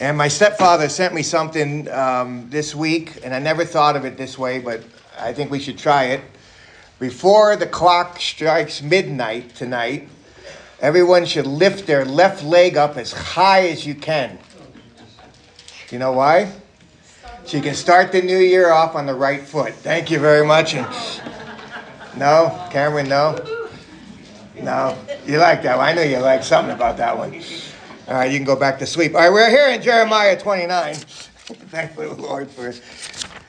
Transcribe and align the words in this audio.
And 0.00 0.16
my 0.16 0.28
stepfather 0.28 0.88
sent 0.88 1.12
me 1.12 1.22
something 1.22 1.86
um, 1.90 2.48
this 2.48 2.74
week, 2.74 3.20
and 3.22 3.34
I 3.34 3.38
never 3.38 3.66
thought 3.66 3.96
of 3.96 4.06
it 4.06 4.16
this 4.16 4.38
way, 4.38 4.58
but 4.58 4.82
I 5.18 5.34
think 5.34 5.50
we 5.50 5.60
should 5.60 5.76
try 5.76 6.04
it. 6.04 6.22
Before 6.98 7.54
the 7.54 7.66
clock 7.66 8.18
strikes 8.18 8.80
midnight 8.80 9.54
tonight, 9.54 10.08
everyone 10.80 11.26
should 11.26 11.46
lift 11.46 11.86
their 11.86 12.06
left 12.06 12.42
leg 12.42 12.78
up 12.78 12.96
as 12.96 13.12
high 13.12 13.68
as 13.68 13.86
you 13.86 13.94
can. 13.94 14.38
You 15.90 15.98
know 15.98 16.12
why? 16.12 16.50
So 17.44 17.58
you 17.58 17.62
can 17.62 17.74
start 17.74 18.10
the 18.10 18.22
new 18.22 18.38
year 18.38 18.72
off 18.72 18.94
on 18.94 19.04
the 19.04 19.14
right 19.14 19.42
foot. 19.42 19.74
Thank 19.74 20.10
you 20.10 20.18
very 20.18 20.46
much. 20.46 20.74
And 20.74 20.86
no, 22.16 22.66
Cameron, 22.70 23.08
no. 23.08 23.38
No, 24.62 24.96
you 25.26 25.36
like 25.36 25.62
that 25.62 25.76
one. 25.76 25.88
I 25.88 25.92
know 25.92 26.02
you 26.02 26.18
like 26.18 26.42
something 26.42 26.74
about 26.74 26.96
that 26.96 27.18
one. 27.18 27.42
All 28.10 28.16
right, 28.16 28.28
you 28.28 28.38
can 28.38 28.44
go 28.44 28.56
back 28.56 28.80
to 28.80 28.86
sleep. 28.86 29.14
All 29.14 29.20
right, 29.20 29.32
we're 29.32 29.48
here 29.48 29.68
in 29.68 29.80
Jeremiah 29.80 30.36
29. 30.36 30.94
Thank 30.96 31.94
the 31.94 32.12
Lord 32.14 32.50
for 32.50 32.66
us. 32.66 32.80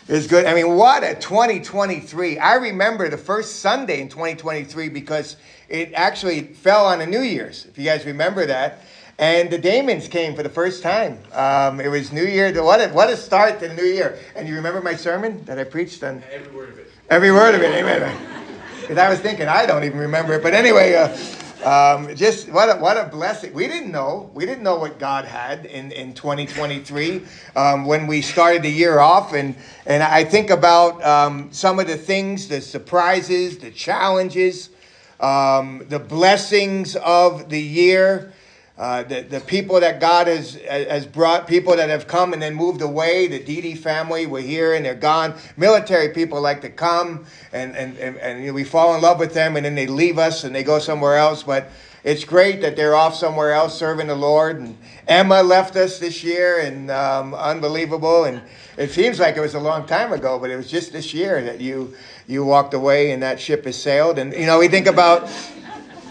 it's 0.07 0.27
good. 0.27 0.45
I 0.45 0.53
mean, 0.53 0.75
what 0.75 1.03
a 1.03 1.15
2023. 1.15 2.37
I 2.37 2.53
remember 2.53 3.09
the 3.09 3.17
first 3.17 3.61
Sunday 3.61 4.01
in 4.01 4.07
2023 4.07 4.89
because 4.89 5.37
it 5.67 5.91
actually 5.95 6.43
fell 6.43 6.85
on 6.85 7.01
a 7.01 7.07
New 7.07 7.21
Year's, 7.21 7.65
if 7.65 7.75
you 7.79 7.85
guys 7.85 8.05
remember 8.05 8.45
that. 8.45 8.83
And 9.17 9.49
the 9.49 9.57
Damons 9.57 10.07
came 10.07 10.35
for 10.35 10.43
the 10.43 10.49
first 10.49 10.83
time. 10.83 11.17
Um, 11.33 11.79
it 11.79 11.87
was 11.87 12.11
New 12.11 12.25
Year. 12.25 12.53
What 12.63 12.81
a, 12.81 12.89
what 12.89 13.09
a 13.09 13.17
start 13.17 13.59
to 13.61 13.67
the 13.67 13.73
New 13.73 13.85
Year. 13.85 14.19
And 14.35 14.47
you 14.47 14.53
remember 14.53 14.79
my 14.79 14.95
sermon 14.95 15.43
that 15.45 15.57
I 15.57 15.63
preached 15.63 16.03
on? 16.03 16.21
Every 16.31 16.55
word 16.55 16.69
of 16.69 16.77
it. 16.77 16.91
Every 17.09 17.31
word 17.31 17.55
of 17.55 17.63
it, 17.63 17.73
amen. 17.73 18.27
Because 18.81 18.97
I 18.97 19.09
was 19.09 19.19
thinking, 19.19 19.47
I 19.47 19.65
don't 19.65 19.85
even 19.85 19.99
remember 19.99 20.33
it. 20.33 20.43
But 20.43 20.53
anyway, 20.53 20.95
uh, 20.95 21.15
um, 21.63 22.15
just 22.15 22.49
what 22.49 22.75
a, 22.75 22.79
what 22.79 22.97
a 22.97 23.05
blessing. 23.05 23.53
We 23.53 23.67
didn't 23.67 23.91
know. 23.91 24.31
We 24.33 24.45
didn't 24.45 24.63
know 24.63 24.77
what 24.77 24.97
God 24.97 25.25
had 25.25 25.65
in, 25.65 25.91
in 25.91 26.13
2023 26.13 27.23
um, 27.55 27.85
when 27.85 28.07
we 28.07 28.21
started 28.21 28.63
the 28.63 28.71
year 28.71 28.99
off. 28.99 29.33
And, 29.33 29.55
and 29.85 30.01
I 30.01 30.23
think 30.23 30.49
about 30.49 31.03
um, 31.03 31.51
some 31.51 31.79
of 31.79 31.87
the 31.87 31.97
things, 31.97 32.47
the 32.47 32.61
surprises, 32.61 33.59
the 33.59 33.69
challenges, 33.69 34.69
um, 35.19 35.85
the 35.87 35.99
blessings 35.99 36.95
of 36.95 37.49
the 37.49 37.61
year. 37.61 38.33
Uh, 38.77 39.03
the, 39.03 39.21
the 39.21 39.39
people 39.41 39.79
that 39.79 39.99
God 39.99 40.27
has, 40.27 40.55
has 40.55 41.05
brought, 41.05 41.47
people 41.47 41.75
that 41.75 41.89
have 41.89 42.07
come 42.07 42.33
and 42.33 42.41
then 42.41 42.55
moved 42.55 42.81
away, 42.81 43.27
the 43.27 43.37
Didi 43.37 43.75
family 43.75 44.25
were 44.25 44.39
here 44.39 44.73
and 44.73 44.85
they're 44.85 44.95
gone. 44.95 45.35
Military 45.57 46.09
people 46.09 46.41
like 46.41 46.61
to 46.61 46.69
come 46.69 47.25
and, 47.51 47.75
and, 47.75 47.97
and, 47.97 48.17
and 48.17 48.55
we 48.55 48.63
fall 48.63 48.95
in 48.95 49.01
love 49.01 49.19
with 49.19 49.33
them 49.33 49.55
and 49.55 49.65
then 49.65 49.75
they 49.75 49.87
leave 49.87 50.17
us 50.17 50.43
and 50.43 50.55
they 50.55 50.63
go 50.63 50.79
somewhere 50.79 51.17
else. 51.17 51.43
But 51.43 51.69
it's 52.03 52.23
great 52.23 52.61
that 52.61 52.75
they're 52.75 52.95
off 52.95 53.13
somewhere 53.13 53.51
else 53.51 53.77
serving 53.77 54.07
the 54.07 54.15
Lord. 54.15 54.57
And 54.57 54.77
Emma 55.07 55.43
left 55.43 55.75
us 55.75 55.99
this 55.99 56.23
year 56.23 56.61
and 56.61 56.89
um, 56.89 57.35
unbelievable. 57.35 58.23
And 58.23 58.41
it 58.77 58.89
seems 58.89 59.19
like 59.19 59.37
it 59.37 59.41
was 59.41 59.53
a 59.53 59.59
long 59.59 59.85
time 59.85 60.11
ago, 60.11 60.39
but 60.39 60.49
it 60.49 60.55
was 60.55 60.67
just 60.67 60.91
this 60.93 61.13
year 61.13 61.43
that 61.43 61.61
you, 61.61 61.93
you 62.25 62.43
walked 62.43 62.73
away 62.73 63.11
and 63.11 63.21
that 63.21 63.39
ship 63.39 63.65
has 63.65 63.79
sailed. 63.79 64.17
And, 64.17 64.33
you 64.33 64.47
know, 64.47 64.57
we 64.57 64.69
think 64.69 64.87
about 64.87 65.29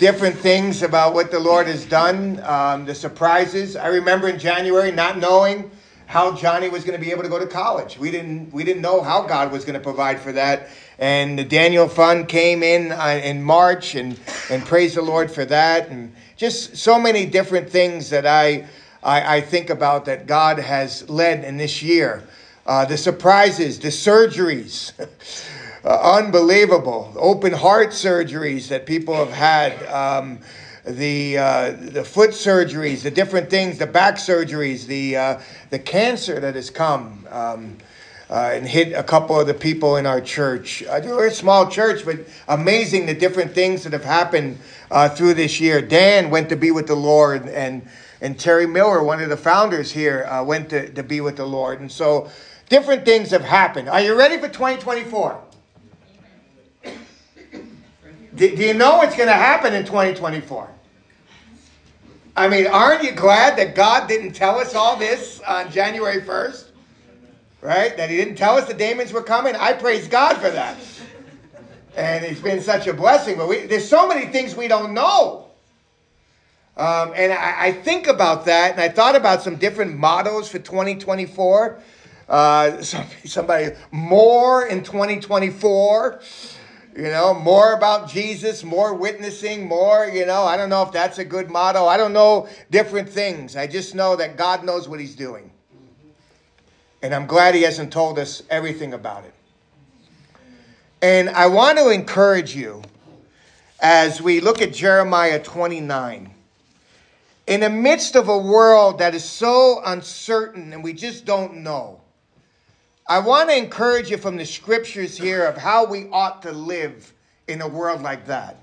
different 0.01 0.35
things 0.35 0.83
about 0.83 1.13
what 1.13 1.31
the 1.31 1.39
Lord 1.39 1.67
has 1.67 1.85
done, 1.85 2.43
um, 2.45 2.87
the 2.87 2.95
surprises. 2.95 3.77
I 3.77 3.89
remember 3.89 4.29
in 4.29 4.39
January 4.39 4.91
not 4.91 5.19
knowing 5.19 5.71
how 6.07 6.35
Johnny 6.35 6.71
was 6.71 6.85
going 6.85 6.99
to 6.99 7.05
be 7.05 7.13
able 7.13 7.23
to 7.23 7.29
go 7.29 7.39
to 7.39 7.47
college. 7.47 7.99
We 7.99 8.11
didn't 8.11 8.51
we 8.51 8.65
didn't 8.65 8.81
know 8.81 9.03
how 9.03 9.23
God 9.23 9.53
was 9.53 9.67
going 9.67 9.75
to 9.75 9.81
provide 9.81 10.19
for 10.19 10.33
that. 10.33 10.71
And 10.99 11.39
the 11.39 11.45
Daniel 11.45 11.87
Fund 11.87 12.29
came 12.29 12.63
in 12.63 12.93
uh, 12.93 13.21
in 13.23 13.43
March, 13.43 13.95
and 13.95 14.19
and 14.49 14.65
praise 14.65 14.95
the 14.95 15.03
Lord 15.03 15.31
for 15.31 15.45
that. 15.45 15.91
And 15.91 16.15
just 16.35 16.79
so 16.79 16.99
many 16.99 17.27
different 17.27 17.69
things 17.69 18.09
that 18.09 18.27
I 18.27 18.67
I, 19.03 19.37
I 19.37 19.41
think 19.43 19.69
about 19.69 20.07
that 20.07 20.27
God 20.27 20.59
has 20.59 21.09
led 21.11 21.45
in 21.45 21.59
this 21.59 21.83
year. 21.83 22.27
Uh, 22.65 22.87
the 22.87 22.97
surprises, 22.97 23.79
the 23.79 23.89
surgeries. 23.89 24.93
uh, 25.85 26.17
unbelievable 26.19 27.13
open 27.17 27.53
heart 27.53 27.91
surgeries 27.91 28.69
that 28.69 28.87
people 28.87 29.15
have 29.15 29.33
had. 29.33 29.83
Um, 29.87 30.39
the 30.85 31.39
uh, 31.39 31.73
the 31.73 32.05
foot 32.05 32.31
surgeries, 32.31 33.03
the 33.03 33.11
different 33.11 33.51
things, 33.51 33.79
the 33.79 33.87
back 33.87 34.17
surgeries, 34.17 34.87
the 34.87 35.17
uh, 35.17 35.41
the 35.69 35.79
cancer 35.79 36.41
that 36.41 36.55
has 36.55 36.71
come 36.71 37.27
um, 37.31 37.77
uh, 38.31 38.51
and 38.55 38.67
hit 38.67 38.93
a 38.93 39.03
couple 39.03 39.39
of 39.39 39.47
the 39.47 39.55
people 39.55 39.97
in 39.97 40.07
our 40.07 40.21
church. 40.21 40.83
Uh, 40.85 41.01
we're 41.05 41.27
a 41.27 41.31
small 41.31 41.69
church, 41.69 42.05
but 42.05 42.19
amazing 42.49 43.07
the 43.07 43.15
different 43.15 43.53
things 43.53 43.85
that 43.85 43.93
have 43.93 44.05
happened 44.05 44.59
uh, 44.91 45.09
through 45.09 45.35
this 45.35 45.61
year. 45.61 45.83
Dan 45.83 46.31
went 46.31 46.49
to 46.49 46.57
be 46.57 46.71
with 46.71 46.87
the 46.87 46.97
Lord, 46.97 47.47
and 47.47 47.87
and 48.21 48.39
Terry 48.39 48.67
Miller, 48.67 49.03
one 49.03 49.21
of 49.23 49.29
the 49.29 49.37
founders 49.37 49.93
here, 49.93 50.25
uh, 50.25 50.43
went 50.45 50.71
to, 50.71 50.89
to 50.91 51.03
be 51.03 51.21
with 51.21 51.37
the 51.37 51.47
Lord, 51.47 51.81
and 51.81 51.91
so 51.91 52.31
different 52.69 53.05
things 53.05 53.31
have 53.31 53.45
happened. 53.45 53.89
Are 53.89 54.01
you 54.01 54.17
ready 54.17 54.39
for 54.39 54.49
2024? 54.49 55.50
Do, 58.41 58.57
do 58.57 58.65
you 58.65 58.73
know 58.73 58.97
what's 58.97 59.15
going 59.17 59.29
to 59.29 59.35
happen 59.35 59.75
in 59.75 59.85
2024? 59.85 60.67
I 62.35 62.49
mean, 62.49 62.67
aren't 62.69 63.03
you 63.03 63.13
glad 63.13 63.59
that 63.59 63.75
God 63.75 64.09
didn't 64.09 64.33
tell 64.33 64.59
us 64.59 64.75
all 64.75 64.97
this 64.97 65.41
on 65.47 65.71
January 65.71 66.23
1st? 66.23 66.69
Right? 67.61 67.95
That 67.99 68.09
He 68.09 68.17
didn't 68.17 68.37
tell 68.37 68.57
us 68.57 68.67
the 68.67 68.73
demons 68.73 69.13
were 69.13 69.23
coming? 69.23 69.55
I 69.57 69.75
praise 69.75 70.09
God 70.09 70.39
for 70.39 70.49
that. 70.49 70.79
And 71.99 72.25
it's 72.25 72.41
been 72.41 72.63
such 72.63 72.87
a 72.87 72.95
blessing. 72.95 73.37
But 73.37 73.47
we, 73.47 73.67
there's 73.67 73.87
so 73.87 74.09
many 74.09 74.33
things 74.33 74.57
we 74.57 74.69
don't 74.69 74.95
know. 74.95 75.49
Um, 76.79 77.13
and 77.15 77.35
I, 77.35 77.67
I, 77.67 77.73
think 77.73 78.07
about 78.07 78.47
that, 78.47 78.73
and 78.73 78.81
I 78.81 78.89
thought 78.89 79.17
about 79.17 79.43
some 79.43 79.57
different 79.57 79.99
mottos 79.99 80.49
for 80.49 80.59
2024. 80.61 81.79
Uh, 82.27 82.81
somebody, 83.27 83.73
more 83.91 84.67
in 84.67 84.83
2024. 84.83 86.23
You 86.97 87.05
know, 87.05 87.35
more 87.35 87.73
about 87.73 88.09
Jesus, 88.09 88.65
more 88.65 88.95
witnessing, 88.95 89.67
more, 89.67 90.07
you 90.07 90.27
know, 90.27 90.43
I 90.43 90.57
don't 90.57 90.69
know 90.69 90.83
if 90.83 90.91
that's 90.91 91.19
a 91.19 91.25
good 91.25 91.49
motto. 91.49 91.87
I 91.87 91.97
don't 91.97 92.13
know 92.13 92.49
different 92.71 93.09
things. 93.09 93.55
I 93.55 93.69
just 93.69 93.95
know 93.95 94.17
that 94.17 94.37
God 94.37 94.65
knows 94.65 94.89
what 94.89 94.99
He's 94.99 95.15
doing. 95.15 95.53
And 97.03 97.15
I'm 97.15 97.27
glad 97.27 97.55
He 97.55 97.63
hasn't 97.63 97.93
told 97.93 98.19
us 98.19 98.43
everything 98.51 98.93
about 98.93 99.25
it. 99.25 99.35
And 101.01 101.31
I 101.31 101.47
want 101.47 101.79
to 101.79 101.91
encourage 101.91 102.55
you 102.55 102.83
as 103.81 104.21
we 104.21 104.41
look 104.41 104.61
at 104.61 104.75
Jeremiah 104.75 105.41
29. 105.43 106.35
In 107.47 107.61
the 107.61 107.71
midst 107.71 108.17
of 108.17 108.29
a 108.29 108.37
world 108.37 108.99
that 108.99 109.15
is 109.15 109.25
so 109.25 109.81
uncertain 109.85 110.73
and 110.73 110.85
we 110.85 110.93
just 110.93 111.25
don't 111.25 111.59
know, 111.59 112.01
I 113.11 113.19
want 113.19 113.51
to 113.51 113.59
encourage 113.59 114.09
you 114.09 114.19
from 114.19 114.37
the 114.37 114.47
scriptures 114.47 115.19
here 115.19 115.45
of 115.45 115.57
how 115.57 115.85
we 115.85 116.07
ought 116.13 116.43
to 116.43 116.53
live 116.53 117.13
in 117.49 117.61
a 117.61 117.67
world 117.67 118.03
like 118.03 118.27
that. 118.27 118.57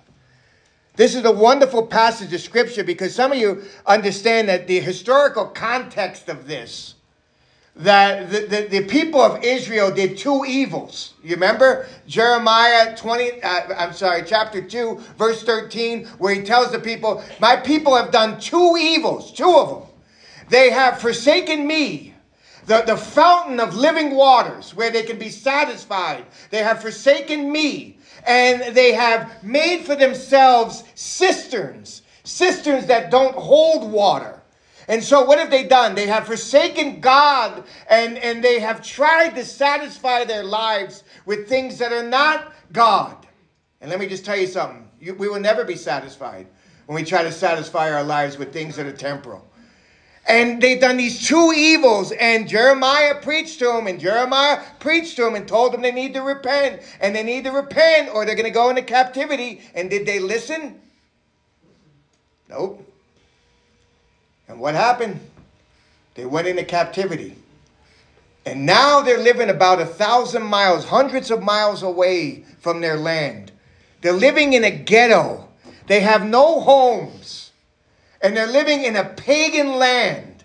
This 0.96 1.16
is 1.16 1.26
a 1.26 1.32
wonderful 1.34 1.86
passage 1.86 2.32
of 2.32 2.40
scripture 2.40 2.86
because 2.86 3.14
some 3.14 3.34
of 3.34 3.38
you 3.38 3.64
understand 3.86 4.48
that 4.48 4.66
the 4.66 4.80
historical 4.80 5.48
context 5.48 6.30
of 6.30 6.48
this, 6.48 6.96
that 7.76 8.30
the, 8.32 8.40
the, 8.40 8.68
the 8.80 8.84
people 8.86 9.20
of 9.20 9.44
Israel 9.44 9.92
did 9.92 10.18
two 10.18 10.46
evils. 10.46 11.16
You 11.22 11.32
remember 11.32 11.86
Jeremiah 12.08 12.96
20, 12.96 13.44
uh, 13.44 13.76
I'm 13.78 13.92
sorry, 13.92 14.24
chapter 14.26 14.62
2, 14.62 14.98
verse 15.18 15.44
13, 15.44 16.06
where 16.20 16.34
he 16.34 16.42
tells 16.42 16.72
the 16.72 16.80
people, 16.80 17.22
My 17.42 17.58
people 17.58 17.98
have 17.98 18.12
done 18.14 18.40
two 18.40 18.78
evils, 18.80 19.34
two 19.34 19.58
of 19.58 19.70
them. 19.82 19.90
They 20.48 20.70
have 20.70 21.02
forsaken 21.02 21.68
me 21.68 22.14
the, 22.68 22.84
the 22.86 22.98
fountain 22.98 23.60
of 23.60 23.76
living 23.76 24.14
waters 24.14 24.76
where 24.76 24.92
they 24.92 25.04
can 25.04 25.18
be 25.18 25.30
satisfied. 25.30 26.26
They 26.52 26.62
have 26.62 26.82
forsaken 26.82 27.52
me 27.52 27.98
and 28.28 28.76
they 28.76 28.92
have 28.92 29.42
made 29.42 29.86
for 29.86 29.96
themselves 29.96 30.84
cisterns, 30.94 32.02
cisterns 32.26 32.86
that 32.88 33.10
don't 33.10 33.36
hold 33.36 33.90
water. 33.90 34.44
And 34.90 35.04
so, 35.04 35.24
what 35.24 35.40
have 35.40 35.50
they 35.50 35.66
done? 35.66 35.96
They 35.96 36.08
have 36.08 36.28
forsaken 36.28 37.00
God 37.00 37.64
and, 37.90 38.18
and 38.18 38.44
they 38.44 38.60
have 38.60 38.86
tried 38.86 39.36
to 39.36 39.46
satisfy 39.46 40.26
their 40.26 40.44
lives 40.44 41.04
with 41.26 41.48
things 41.48 41.78
that 41.78 41.94
are 41.94 42.08
not 42.08 42.54
God. 42.74 43.26
And 43.80 43.90
let 43.90 44.00
me 44.00 44.08
just 44.08 44.26
tell 44.26 44.38
you 44.38 44.48
something 44.48 44.90
you, 45.00 45.14
we 45.14 45.30
will 45.30 45.40
never 45.40 45.64
be 45.64 45.76
satisfied 45.76 46.48
when 46.86 46.96
we 46.96 47.04
try 47.04 47.24
to 47.24 47.32
satisfy 47.32 47.92
our 47.92 48.04
lives 48.04 48.38
with 48.38 48.52
things 48.52 48.76
that 48.76 48.86
are 48.86 48.94
temporal. 48.94 49.48
And 50.28 50.62
they've 50.62 50.80
done 50.80 50.98
these 50.98 51.26
two 51.26 51.54
evils, 51.56 52.12
and 52.12 52.50
Jeremiah 52.50 53.16
preached 53.16 53.60
to 53.60 53.66
them, 53.66 53.88
and 53.88 53.98
Jeremiah 53.98 54.62
preached 54.80 55.16
to 55.16 55.24
them 55.24 55.36
and 55.36 55.48
told 55.48 55.72
them 55.72 55.82
they 55.82 55.92
need 55.92 56.14
to 56.16 56.22
repent, 56.22 56.82
and 57.00 57.16
they 57.16 57.24
need 57.24 57.46
to 57.46 57.52
repent, 57.52 58.10
or 58.14 58.26
they're 58.26 58.36
going 58.36 58.44
to 58.44 58.52
go 58.52 58.70
into 58.70 58.82
captivity. 58.82 59.62
And 59.74 59.90
did 59.90 60.06
they 60.06 60.20
listen? 60.20 60.82
Nope. 62.50 62.84
And 64.50 64.60
what 64.60 64.76
happened? 64.76 65.20
They 66.16 66.26
went 66.26 66.48
into 66.48 66.66
captivity. 66.66 67.36
And 68.46 68.66
now 68.66 69.02
they're 69.02 69.18
living 69.18 69.50
about 69.50 69.82
a 69.82 69.86
thousand 69.86 70.44
miles, 70.44 70.86
hundreds 70.86 71.32
of 71.32 71.42
miles 71.42 71.84
away 71.84 72.44
from 72.60 72.82
their 72.82 72.98
land. 72.98 73.52
They're 74.02 74.14
living 74.14 74.54
in 74.54 74.64
a 74.64 74.72
ghetto. 74.72 75.48
They 75.88 76.02
have 76.02 76.26
no 76.26 76.60
homes 76.60 77.47
and 78.22 78.36
they're 78.36 78.48
living 78.48 78.84
in 78.84 78.96
a 78.96 79.06
pagan 79.06 79.76
land. 79.76 80.44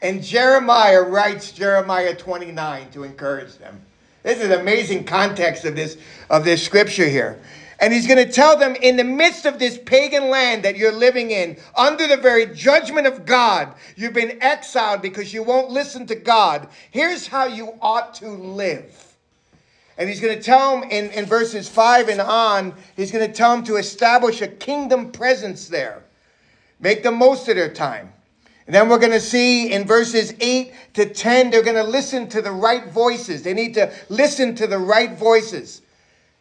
And 0.00 0.22
Jeremiah 0.22 1.02
writes 1.02 1.52
Jeremiah 1.52 2.14
29 2.14 2.90
to 2.90 3.04
encourage 3.04 3.56
them. 3.58 3.80
This 4.22 4.38
is 4.38 4.46
an 4.46 4.60
amazing 4.60 5.04
context 5.04 5.64
of 5.64 5.76
this, 5.76 5.96
of 6.30 6.44
this 6.44 6.64
scripture 6.64 7.08
here. 7.08 7.40
And 7.80 7.92
he's 7.92 8.06
going 8.06 8.24
to 8.24 8.32
tell 8.32 8.56
them 8.56 8.76
in 8.76 8.96
the 8.96 9.04
midst 9.04 9.44
of 9.44 9.58
this 9.58 9.76
pagan 9.76 10.30
land 10.30 10.64
that 10.64 10.76
you're 10.76 10.92
living 10.92 11.32
in, 11.32 11.56
under 11.76 12.06
the 12.06 12.16
very 12.16 12.46
judgment 12.46 13.08
of 13.08 13.26
God, 13.26 13.74
you've 13.96 14.12
been 14.12 14.40
exiled 14.40 15.02
because 15.02 15.34
you 15.34 15.42
won't 15.42 15.70
listen 15.70 16.06
to 16.06 16.14
God. 16.14 16.68
Here's 16.92 17.26
how 17.26 17.46
you 17.46 17.74
ought 17.80 18.14
to 18.14 18.28
live. 18.28 19.16
And 19.98 20.08
he's 20.08 20.20
going 20.20 20.36
to 20.36 20.42
tell 20.42 20.80
them 20.80 20.88
in, 20.90 21.10
in 21.10 21.26
verses 21.26 21.68
5 21.68 22.08
and 22.08 22.20
on, 22.20 22.74
he's 22.96 23.10
going 23.10 23.26
to 23.26 23.32
tell 23.32 23.54
them 23.56 23.64
to 23.64 23.76
establish 23.76 24.42
a 24.42 24.48
kingdom 24.48 25.10
presence 25.10 25.66
there. 25.68 26.04
Make 26.82 27.02
the 27.02 27.12
most 27.12 27.48
of 27.48 27.56
their 27.56 27.72
time. 27.72 28.12
And 28.66 28.74
then 28.74 28.88
we're 28.88 28.98
going 28.98 29.12
to 29.12 29.20
see 29.20 29.72
in 29.72 29.86
verses 29.86 30.34
8 30.38 30.72
to 30.94 31.06
10, 31.06 31.50
they're 31.50 31.62
going 31.62 31.76
to 31.76 31.82
listen 31.82 32.28
to 32.28 32.42
the 32.42 32.52
right 32.52 32.86
voices. 32.88 33.42
They 33.42 33.54
need 33.54 33.74
to 33.74 33.92
listen 34.08 34.54
to 34.56 34.66
the 34.66 34.78
right 34.78 35.12
voices. 35.16 35.82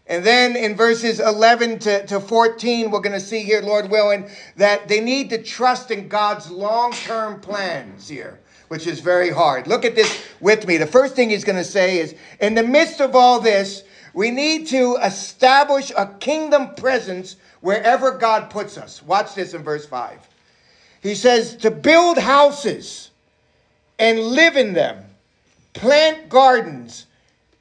And 0.08 0.26
then 0.26 0.56
in 0.56 0.76
verses 0.76 1.20
11 1.20 1.80
to, 1.80 2.06
to 2.08 2.20
14, 2.20 2.92
we're 2.92 3.00
going 3.00 3.14
to 3.14 3.20
see 3.20 3.44
here, 3.44 3.62
Lord 3.62 3.90
willing, 3.90 4.30
that 4.58 4.88
they 4.88 5.00
need 5.00 5.30
to 5.30 5.42
trust 5.42 5.90
in 5.90 6.08
God's 6.10 6.52
long 6.52 6.92
term 6.92 7.40
plans 7.40 8.10
here, 8.10 8.40
which 8.68 8.88
is 8.88 9.00
very 9.00 9.30
hard. 9.30 9.68
Look 9.68 9.86
at 9.86 9.96
this 9.96 10.24
with 10.42 10.68
me. 10.68 10.78
The 10.78 10.88
first 10.88 11.16
thing 11.16 11.30
he's 11.30 11.44
going 11.44 11.58
to 11.58 11.64
say 11.64 12.00
is 12.00 12.16
in 12.40 12.56
the 12.56 12.64
midst 12.64 13.00
of 13.00 13.16
all 13.16 13.40
this, 13.40 13.84
we 14.14 14.32
need 14.32 14.68
to 14.68 14.98
establish 15.04 15.92
a 15.96 16.08
kingdom 16.20 16.76
presence 16.76 17.38
wherever 17.62 18.12
God 18.12 18.50
puts 18.50 18.78
us. 18.78 19.02
Watch 19.02 19.36
this 19.36 19.54
in 19.54 19.64
verse 19.64 19.86
5. 19.86 20.28
He 21.02 21.16
says 21.16 21.56
to 21.58 21.72
build 21.72 22.18
houses 22.18 23.10
and 23.98 24.20
live 24.20 24.56
in 24.56 24.74
them, 24.74 25.04
plant 25.74 26.30
gardens 26.30 27.08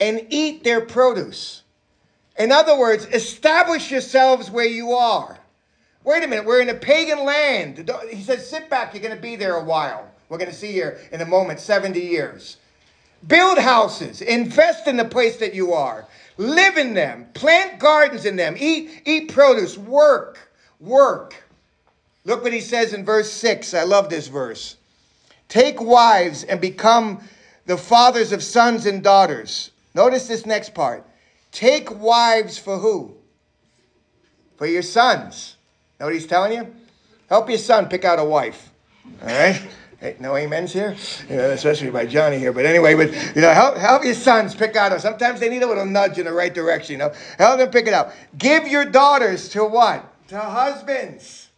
and 0.00 0.26
eat 0.31 0.64
their 0.64 0.81
produce. 0.81 1.62
In 2.38 2.52
other 2.52 2.78
words, 2.78 3.06
establish 3.06 3.90
yourselves 3.90 4.50
where 4.50 4.66
you 4.66 4.92
are. 4.92 5.38
Wait 6.04 6.25
a 6.25 6.26
minute, 6.26 6.46
we're 6.46 6.62
in 6.62 6.70
a 6.70 6.75
pagan 6.75 7.25
land. 7.25 7.90
He 8.10 8.22
says, 8.22 8.48
sit 8.48 8.70
back, 8.70 8.94
you're 8.94 9.02
going 9.02 9.14
to 9.14 9.20
be 9.20 9.37
there 9.37 9.56
a 9.56 9.64
while. 9.64 10.10
We're 10.28 10.38
going 10.38 10.50
to 10.50 10.56
see 10.56 10.72
here 10.72 10.98
in 11.12 11.20
a 11.20 11.26
moment 11.26 11.60
70 11.60 12.00
years. 12.00 12.56
Build 13.26 13.58
houses, 13.58 14.22
invest 14.22 14.87
in 14.87 14.96
the 14.96 15.04
place 15.04 15.37
that 15.38 15.54
you 15.54 15.75
are, 15.75 16.06
live 16.38 16.78
in 16.78 16.94
them, 16.94 17.26
plant 17.34 17.78
gardens 17.78 18.25
in 18.25 18.37
them, 18.37 18.54
eat, 18.58 19.02
eat 19.04 19.31
produce, 19.31 19.76
work, 19.76 20.38
work. 20.78 21.34
Look 22.25 22.43
what 22.43 22.52
he 22.52 22.61
says 22.61 22.93
in 22.93 23.05
verse 23.05 23.32
6. 23.32 23.75
I 23.75 23.84
love 23.84 24.11
this 24.11 24.28
verse. 24.28 24.76
Take 25.49 25.81
wives 25.81 26.44
and 26.44 26.61
become 26.61 27.22
the 27.67 27.76
fathers 27.76 28.32
of 28.32 28.43
sons 28.43 28.87
and 28.87 29.02
daughters. 29.02 29.70
Notice 29.94 30.28
this 30.28 30.46
next 30.46 30.75
part. 30.75 31.05
Take 31.50 32.00
wives 32.00 32.58
for 32.58 32.78
who? 32.78 33.14
For 34.56 34.67
your 34.67 34.82
sons. 34.82 35.56
Know 35.99 36.06
what 36.06 36.14
he's 36.14 36.26
telling 36.26 36.52
you? 36.52 36.72
Help 37.28 37.49
your 37.49 37.58
son 37.58 37.88
pick 37.88 38.05
out 38.05 38.19
a 38.19 38.25
wife. 38.25 38.70
All 39.23 39.28
right? 39.28 39.61
Hey, 39.99 40.16
no 40.19 40.34
amens 40.34 40.73
here, 40.73 40.96
you 41.28 41.37
know, 41.37 41.50
especially 41.50 41.90
by 41.90 42.06
Johnny 42.06 42.38
here. 42.38 42.55
But 42.55 42.64
anyway, 42.64 42.94
but 42.94 43.12
you 43.37 43.43
know, 43.43 43.52
help 43.52 43.76
help 43.76 44.02
your 44.02 44.14
sons 44.14 44.55
pick 44.55 44.75
out. 44.75 44.99
Sometimes 44.99 45.40
they 45.40 45.50
need 45.50 45.62
a 45.62 45.66
little 45.66 45.84
nudge 45.84 46.19
in 46.19 46.25
the 46.25 46.32
right 46.32 46.55
direction. 46.55 46.94
You 46.94 46.99
know, 47.00 47.12
help 47.37 47.58
them 47.58 47.70
pick 47.70 47.87
it 47.87 47.93
out. 47.93 48.12
Give 48.38 48.66
your 48.66 48.87
daughters 48.87 49.50
to 49.50 49.62
what? 49.66 50.11
To 50.28 50.40
husbands 50.40 51.50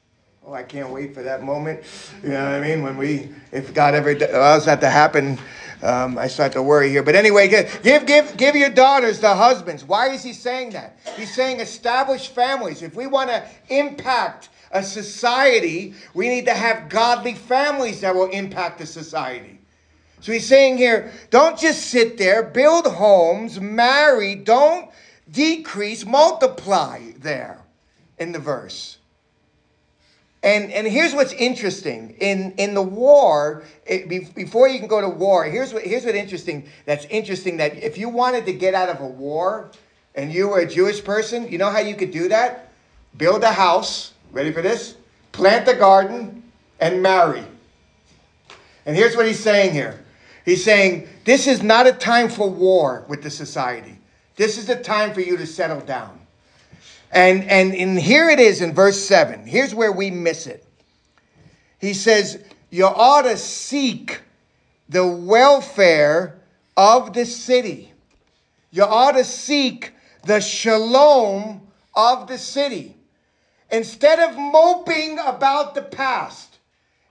Oh, 0.45 0.55
I 0.55 0.65
can't 0.65 0.91
wait 0.91 1.15
for 1.15 1.23
that 1.23 1.45
moment. 1.45 1.85
You 2.21 2.31
know 2.31 2.45
what 2.45 2.55
I 2.55 2.61
mean? 2.61 2.83
When 2.83 2.97
we, 2.97 3.31
if 3.53 3.73
God 3.73 3.95
ever 3.95 4.11
allows 4.11 4.65
that 4.65 4.81
to 4.81 4.91
happen, 4.91 5.39
um, 5.83 6.19
I 6.19 6.27
start 6.27 6.51
to 6.53 6.63
worry 6.63 6.89
here. 6.91 7.05
But 7.05 7.15
anyway, 7.15 7.47
give, 7.47 8.07
give, 8.07 8.37
give 8.37 8.57
your 8.57 8.71
daughters 8.71 9.21
to 9.21 9.35
husbands. 9.35 9.85
Why 9.85 10.11
is 10.11 10.25
he 10.25 10.33
saying 10.33 10.71
that? 10.71 10.99
He's 11.17 11.33
saying 11.33 11.61
establish 11.61 12.27
families. 12.27 12.83
If 12.83 12.97
we 12.97 13.07
want 13.07 13.31
to 13.31 13.47
impact 13.69 14.49
a 14.73 14.83
society, 14.83 15.95
we 16.13 16.29
need 16.29 16.47
to 16.47 16.55
have 16.55 16.89
godly 16.89 17.35
families 17.35 18.01
that 18.01 18.13
will 18.13 18.31
impact 18.31 18.81
the 18.81 18.87
society. 18.87 19.61
So 20.21 20.33
he's 20.33 20.47
saying 20.49 20.77
here, 20.77 21.13
don't 21.31 21.57
just 21.57 21.87
sit 21.87 22.19
there, 22.19 22.43
build 22.43 22.87
homes, 22.87 23.61
marry, 23.61 24.35
don't 24.35 24.91
decrease, 25.31 26.05
multiply 26.05 27.13
there 27.19 27.61
in 28.19 28.33
the 28.33 28.39
verse. 28.41 28.99
And, 30.43 30.73
and 30.73 30.87
here's 30.87 31.15
what's 31.15 31.33
interesting. 31.35 32.17
In, 32.21 32.53
in 32.59 32.75
the 32.75 32.83
war, 32.83 33.63
eh, 33.87 34.07
it, 34.11 34.35
before 34.35 34.69
you 34.69 34.81
can 34.81 34.89
go 34.89 35.01
to 35.01 35.09
war, 35.09 35.45
here's 35.45 35.73
what, 35.73 35.85
here's 35.85 36.05
what 36.05 36.17
interesting 36.17 36.69
that's 36.85 37.05
interesting 37.07 37.57
that 37.59 37.77
if 37.77 37.97
you 37.97 38.09
wanted 38.09 38.45
to 38.47 38.53
get 38.53 38.75
out 38.75 38.89
of 38.89 39.01
a 39.01 39.07
war 39.07 39.71
and 40.15 40.33
you 40.33 40.49
were 40.49 40.61
a 40.61 40.69
Jewish 40.69 41.03
person, 41.03 41.49
you 41.51 41.59
know 41.59 41.71
how 41.71 41.79
you 41.79 41.95
could 41.95 42.11
do 42.11 42.29
that? 42.29 42.73
Build 43.17 43.45
a 43.45 43.53
house, 43.53 44.13
ready 44.33 44.53
for 44.53 44.63
this? 44.63 44.97
Plant 45.31 45.69
a 45.69 45.75
garden 45.75 46.43
and 46.81 47.01
marry. 47.01 47.45
And 48.85 48.97
here's 48.97 49.17
what 49.17 49.27
he's 49.27 49.39
saying 49.39 49.73
here. 49.73 50.03
He's 50.45 50.65
saying, 50.65 51.09
this 51.25 51.47
is 51.47 51.63
not 51.63 51.87
a 51.87 51.93
time 51.93 52.29
for 52.29 52.51
war 52.51 53.05
with 53.09 53.23
the 53.23 53.31
society. 53.31 53.97
This 54.35 54.59
is 54.59 54.69
a 54.69 54.83
time 54.83 55.15
for 55.15 55.21
you 55.21 55.37
to 55.37 55.47
settle 55.47 55.81
down. 55.81 56.19
And, 57.13 57.45
and, 57.45 57.75
and 57.75 57.99
here 57.99 58.31
it 58.31 58.41
is 58.41 58.63
in 58.63 58.73
verse 58.73 58.99
7. 59.05 59.47
Here's 59.47 59.75
where 59.75 59.93
we 59.93 60.11
miss 60.11 60.47
it. 60.47 60.67
He 61.79 61.93
says, 61.93 62.43
You 62.71 62.87
ought 62.87 63.23
to 63.23 63.37
seek 63.37 64.23
the 64.89 65.07
welfare 65.07 66.41
of 66.77 67.13
the 67.13 67.27
city. 67.27 67.93
You 68.71 68.85
ought 68.85 69.13
to 69.13 69.25
seek 69.25 69.93
the 70.25 70.41
shalom 70.41 71.61
of 71.95 72.29
the 72.29 72.39
city. 72.39 72.97
Instead 73.71 74.19
of 74.19 74.39
moping 74.39 75.19
about 75.19 75.75
the 75.75 75.83
past, 75.83 76.52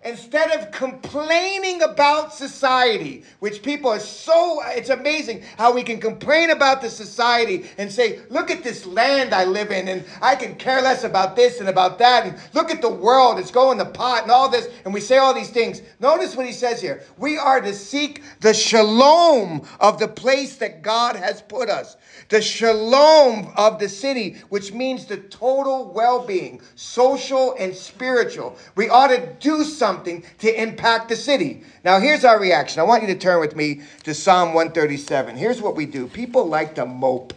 Instead 0.04 0.50
of 0.60 0.72
complaining 0.72 1.84
about 1.84 2.34
society, 2.34 3.24
which 3.38 3.62
people 3.62 3.88
are 3.92 4.00
so, 4.00 4.60
it's 4.70 4.90
amazing 4.90 5.44
how 5.60 5.72
we 5.72 5.84
can 5.84 6.00
complain 6.00 6.50
about 6.50 6.82
the 6.82 6.90
society 6.90 7.70
and 7.78 7.92
say, 7.92 8.20
look 8.32 8.50
at 8.50 8.64
this 8.64 8.88
land 8.88 9.32
I 9.32 9.46
live 9.46 9.70
in, 9.70 9.88
and 9.88 10.04
I 10.20 10.36
can 10.36 10.56
care 10.56 10.82
less 10.82 11.04
about 11.04 11.36
this 11.36 11.60
and 11.60 11.70
about 11.70 12.00
that, 12.00 12.26
and 12.26 12.36
look 12.54 12.72
at 12.72 12.82
the 12.82 12.90
world, 12.90 13.38
it's 13.38 13.52
going 13.52 13.78
to 13.78 13.86
pot 13.86 14.24
and 14.24 14.32
all 14.32 14.50
this, 14.50 14.70
and 14.86 14.94
we 14.94 15.02
say 15.02 15.18
all 15.18 15.36
these 15.36 15.52
things. 15.52 15.84
Notice 16.00 16.36
what 16.36 16.48
he 16.48 16.54
says 16.54 16.82
here. 16.82 17.04
We 17.20 17.38
are 17.38 17.62
to 17.62 17.74
seek 17.74 18.24
the 18.40 18.56
shalom 18.56 19.68
of 19.80 20.00
the 20.00 20.08
place 20.08 20.56
that 20.56 20.82
God 20.82 21.16
has 21.16 21.44
put 21.44 21.70
us 21.70 21.96
the 22.30 22.42
shalom 22.42 23.52
of 23.58 23.78
the 23.78 23.90
city, 23.90 24.38
which 24.50 24.72
means 24.72 25.06
the 25.06 25.18
total 25.18 25.92
well 25.92 26.26
being, 26.26 26.62
social 26.76 27.56
and 27.60 27.76
spiritual. 27.76 28.56
We 28.76 28.88
ought 28.88 29.08
to 29.08 29.34
do 29.40 29.66
something 29.66 29.91
to 30.04 30.62
impact 30.62 31.10
the 31.10 31.16
city. 31.16 31.64
Now, 31.84 32.00
here's 32.00 32.24
our 32.26 32.40
reaction. 32.40 32.80
I 32.80 32.84
want 32.84 33.04
you 33.04 33.08
to 33.14 33.20
turn 33.20 33.40
with 33.40 33.56
me 33.56 33.82
to 34.04 34.14
Psalm 34.14 34.54
137. 34.54 35.36
Here's 35.36 35.62
what 35.62 35.76
we 35.76 35.86
do 35.86 36.08
people 36.08 36.46
like 36.46 36.76
to 36.76 36.86
mope. 36.86 37.34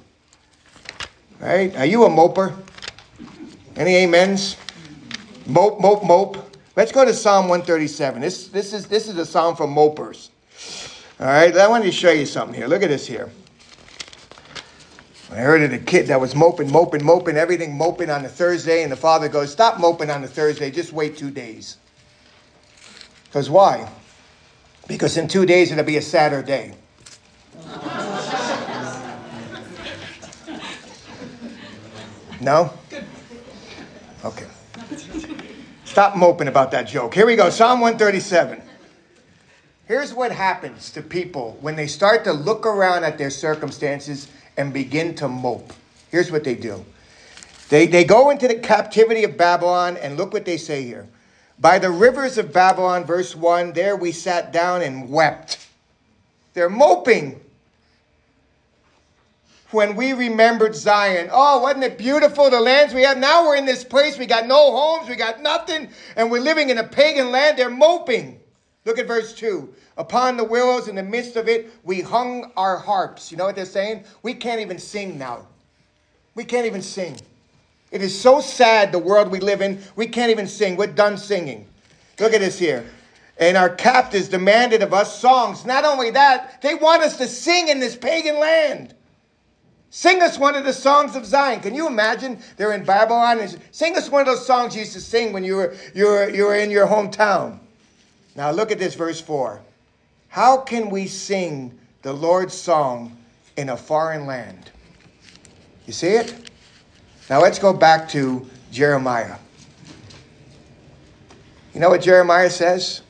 Right? 1.41 1.75
Are 1.77 1.87
you 1.87 2.05
a 2.05 2.09
moper? 2.09 2.57
Any 3.77 4.05
amens? 4.05 4.57
Mope, 5.47 5.81
mope, 5.81 6.05
mope. 6.05 6.59
Let's 6.77 6.93
go 6.93 7.05
to 7.05 7.13
Psalm 7.13 7.49
137. 7.49 8.21
This, 8.21 8.49
this, 8.49 8.73
is, 8.73 8.87
this 8.87 9.09
is 9.09 9.17
a 9.17 9.27
psalm 9.27 9.57
for 9.57 9.67
mopers. 9.67 10.31
All 11.21 11.27
right, 11.27 11.57
I 11.57 11.69
wanted 11.69 11.85
to 11.85 11.93
show 11.93 12.11
you 12.11 12.27
something 12.27 12.55
here. 12.55 12.67
Look 12.67 12.83
at 12.83 12.89
this 12.89 13.07
here. 13.07 13.31
I 15.31 15.37
heard 15.37 15.63
of 15.63 15.73
a 15.73 15.79
kid 15.79 16.09
that 16.09 16.21
was 16.21 16.35
moping, 16.35 16.71
moping, 16.71 17.05
moping, 17.05 17.37
everything 17.37 17.77
moping 17.77 18.11
on 18.11 18.25
a 18.25 18.29
Thursday, 18.29 18.83
and 18.83 18.93
the 18.93 18.97
father 18.97 19.29
goes, 19.29 19.51
Stop 19.51 19.81
moping 19.81 20.11
on 20.11 20.23
a 20.23 20.29
Thursday, 20.29 20.71
just 20.71 20.93
wait 20.93 21.17
two 21.17 21.31
days. 21.31 21.79
Because 23.35 23.51
why? 23.51 23.91
Because 24.87 25.17
in 25.17 25.27
two 25.27 25.45
days 25.45 25.73
it'll 25.73 25.83
be 25.83 25.97
a 25.97 26.03
Saturday. 26.03 26.73
no? 32.41 32.73
Okay. 34.25 34.47
Stop 35.85 36.17
moping 36.17 36.47
about 36.47 36.71
that 36.71 36.87
joke. 36.87 37.13
Here 37.13 37.27
we 37.27 37.35
go 37.35 37.51
Psalm 37.51 37.81
137. 37.81 38.63
Here's 39.87 40.15
what 40.15 40.31
happens 40.31 40.93
to 40.93 41.03
people 41.03 41.59
when 41.61 41.75
they 41.75 41.89
start 41.89 42.23
to 42.23 42.33
look 42.33 42.65
around 42.65 43.03
at 43.03 43.19
their 43.19 43.31
circumstances 43.31 44.29
and 44.57 44.73
begin 44.73 45.13
to 45.17 45.27
mope. 45.27 45.73
Here's 46.13 46.31
what 46.31 46.45
they 46.45 46.55
do 46.55 46.85
they, 47.69 47.89
they 47.89 48.05
go 48.05 48.31
into 48.31 48.47
the 48.47 48.61
captivity 48.61 49.25
of 49.25 49.37
Babylon, 49.37 49.97
and 49.97 50.17
look 50.17 50.33
what 50.33 50.45
they 50.45 50.57
say 50.57 50.85
here. 50.85 51.09
By 51.59 51.79
the 51.79 51.91
rivers 51.91 52.37
of 52.39 52.53
Babylon, 52.53 53.05
verse 53.05 53.35
1, 53.35 53.73
there 53.73 53.97
we 53.97 54.13
sat 54.13 54.53
down 54.53 54.83
and 54.83 55.09
wept. 55.09 55.67
They're 56.53 56.71
moping 56.71 57.41
when 59.71 59.97
we 59.97 60.13
remembered 60.13 60.75
Zion. 60.75 61.29
Oh, 61.33 61.61
wasn't 61.61 61.85
it 61.85 61.99
beautiful, 61.99 62.49
the 62.49 62.61
lands 62.61 62.95
we 62.95 63.03
have? 63.03 63.19
Now 63.19 63.47
we're 63.47 63.57
in 63.57 63.67
this 63.67 63.85
place, 63.85 64.19
we 64.19 64.27
got 64.27 64.47
no 64.47 64.77
homes, 64.77 65.09
we 65.09 65.17
got 65.17 65.43
nothing, 65.43 65.89
and 66.17 66.31
we're 66.31 66.41
living 66.41 66.71
in 66.71 66.79
a 66.79 66.85
pagan 66.85 67.31
land. 67.31 67.59
They're 67.59 67.71
moping. 67.71 68.41
Look 68.85 68.99
at 68.99 69.07
verse 69.07 69.35
2. 69.35 69.73
Upon 69.97 70.37
the 70.37 70.45
willows 70.45 70.89
in 70.89 70.97
the 70.97 71.03
midst 71.03 71.37
of 71.37 71.49
it, 71.49 71.73
we 71.85 72.01
hung 72.01 72.53
our 72.57 72.77
harps. 72.77 73.31
You 73.31 73.37
know 73.37 73.47
what 73.47 73.57
they're 73.57 73.65
saying? 73.65 74.05
We 74.23 74.35
can't 74.35 74.61
even 74.61 74.79
sing 74.79 75.19
now. 75.19 75.47
We 76.35 76.45
can't 76.45 76.67
even 76.67 76.83
sing. 76.83 77.17
It 77.95 78.03
is 78.03 78.21
so 78.21 78.41
sad, 78.41 78.91
the 78.91 78.99
world 78.99 79.31
we 79.31 79.39
live 79.39 79.63
in. 79.63 79.81
We 79.95 80.09
can't 80.09 80.33
even 80.33 80.49
sing. 80.49 80.75
We're 80.75 80.89
done 80.89 81.17
singing. 81.17 81.65
Look 82.19 82.35
at 82.35 82.41
this 82.41 82.59
here. 82.59 82.85
And 83.39 83.57
our 83.57 83.71
captors 83.71 84.29
demanded 84.29 84.83
of 84.83 84.93
us 84.93 85.21
songs. 85.21 85.65
Not 85.65 85.85
only 85.85 86.11
that, 86.11 86.61
they 86.61 86.75
want 86.75 87.05
us 87.05 87.17
to 87.19 87.29
sing 87.29 87.69
in 87.69 87.79
this 87.79 87.95
pagan 87.95 88.41
land. 88.41 88.95
Sing 89.91 90.23
us 90.23 90.41
one 90.41 90.57
of 90.57 90.65
the 90.65 90.73
songs 90.73 91.15
of 91.15 91.25
Zion. 91.25 91.61
Can 91.61 91.73
you 91.73 91.87
imagine? 91.87 92.41
They're 92.57 92.73
in 92.73 92.85
Babylon. 92.85 93.49
Sing 93.71 93.97
us 93.97 94.11
one 94.11 94.23
of 94.23 94.27
those 94.27 94.45
songs 94.45 94.75
you 94.75 94.81
used 94.81 94.95
to 94.95 95.01
sing 95.01 95.33
when 95.33 95.45
you 95.45 95.55
were, 95.55 95.77
you 95.95 96.07
were, 96.07 96.29
you 96.31 96.47
were 96.47 96.57
in 96.57 96.73
your 96.73 96.89
hometown. 96.89 97.61
Now 98.35 98.51
look 98.51 98.73
at 98.73 98.81
this, 98.81 98.97
verse 98.97 99.21
4. 99.21 99.61
How 100.27 100.57
can 100.57 100.91
we 100.91 101.07
sing 101.07 101.79
the 102.03 102.13
Lord's 102.13 102.55
song 102.55 103.17
in 103.57 103.69
a 103.69 103.77
foreign 103.77 104.27
land? 104.27 104.73
You 105.87 105.93
see 105.93 106.09
it? 106.09 106.51
Now 107.31 107.41
let's 107.41 107.59
go 107.59 107.73
back 107.73 108.09
to 108.11 108.49
Jeremiah. 108.71 109.37
You 111.73 111.81
know 111.81 111.91
what 111.91 112.03
Jeremiah 112.03 112.51
says? 112.51 113.03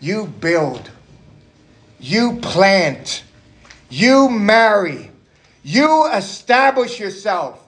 You 0.00 0.26
build, 0.26 0.90
you 1.98 2.38
plant, 2.40 3.24
you 3.90 4.30
marry, 4.30 5.10
you 5.62 6.06
establish 6.12 7.00
yourself 7.00 7.65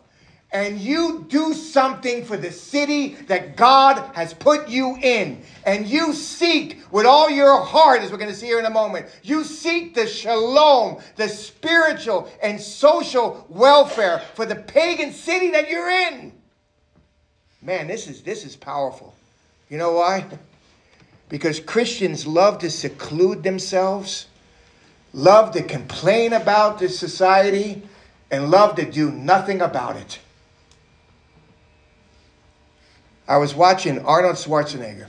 and 0.51 0.81
you 0.81 1.27
do 1.29 1.53
something 1.53 2.25
for 2.25 2.39
the 2.39 2.51
city 2.51 3.15
that 3.27 3.57
God 3.57 4.15
has 4.15 4.33
put 4.33 4.69
you 4.69 4.97
in, 4.97 5.43
and 5.65 5.87
you 5.87 6.15
seek 6.15 6.81
with 6.91 7.05
all 7.05 7.29
your 7.29 7.61
heart, 7.61 8.01
as 8.01 8.11
we're 8.11 8.17
going 8.17 8.31
to 8.31 8.37
see 8.37 8.47
here 8.47 8.59
in 8.59 8.65
a 8.65 8.71
moment, 8.71 9.07
you 9.23 9.45
seek 9.45 9.95
the 9.95 10.07
shalom, 10.07 11.03
the 11.17 11.29
spiritual 11.29 12.31
and 12.43 12.59
social 12.59 13.45
welfare 13.51 14.23
for 14.35 14.47
the 14.47 14.57
pagan 14.57 15.13
city 15.13 15.51
that 15.51 15.69
you're 15.69 15.91
in. 15.91 16.33
Man, 17.61 17.87
this 17.87 18.07
is 18.09 18.23
this 18.23 18.45
is 18.45 18.57
powerful. 18.57 19.15
You 19.69 19.77
know 19.77 19.93
why? 19.93 20.25
Because 21.29 21.61
Christians 21.61 22.27
love 22.27 22.61
to 22.61 22.71
seclude 22.71 23.43
themselves, 23.43 24.27
love 25.13 25.53
to 25.53 25.63
complain 25.63 26.33
about 26.33 26.79
this 26.79 26.99
society, 26.99 27.83
and 28.31 28.51
love 28.51 28.77
to 28.77 28.91
do 28.91 29.11
nothing 29.11 29.61
about 29.61 29.97
it. 29.97 30.21
I 33.29 33.37
was 33.37 33.55
watching 33.55 33.99
Arnold 34.07 34.37
Schwarzenegger 34.37 35.07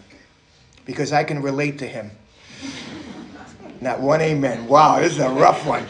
because 0.86 1.14
I 1.14 1.24
can 1.24 1.42
relate 1.42 1.80
to 1.80 1.88
him. 1.88 2.12
Not 3.80 4.02
one 4.02 4.20
amen. 4.20 4.68
Wow, 4.68 5.00
this 5.00 5.14
is 5.14 5.20
a 5.20 5.30
rough 5.30 5.66
one. 5.66 5.86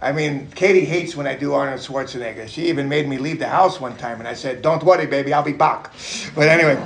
I 0.00 0.12
mean, 0.12 0.48
Katie 0.52 0.84
hates 0.84 1.16
when 1.16 1.26
I 1.26 1.34
do 1.34 1.52
Arnold 1.52 1.80
Schwarzenegger. 1.80 2.46
She 2.46 2.68
even 2.68 2.88
made 2.88 3.08
me 3.08 3.18
leave 3.18 3.40
the 3.40 3.48
house 3.48 3.80
one 3.80 3.96
time, 3.96 4.20
and 4.20 4.28
I 4.28 4.34
said, 4.34 4.62
Don't 4.62 4.82
worry, 4.84 5.06
baby, 5.06 5.34
I'll 5.34 5.42
be 5.42 5.52
back. 5.52 5.92
But 6.36 6.46
anyway, 6.46 6.76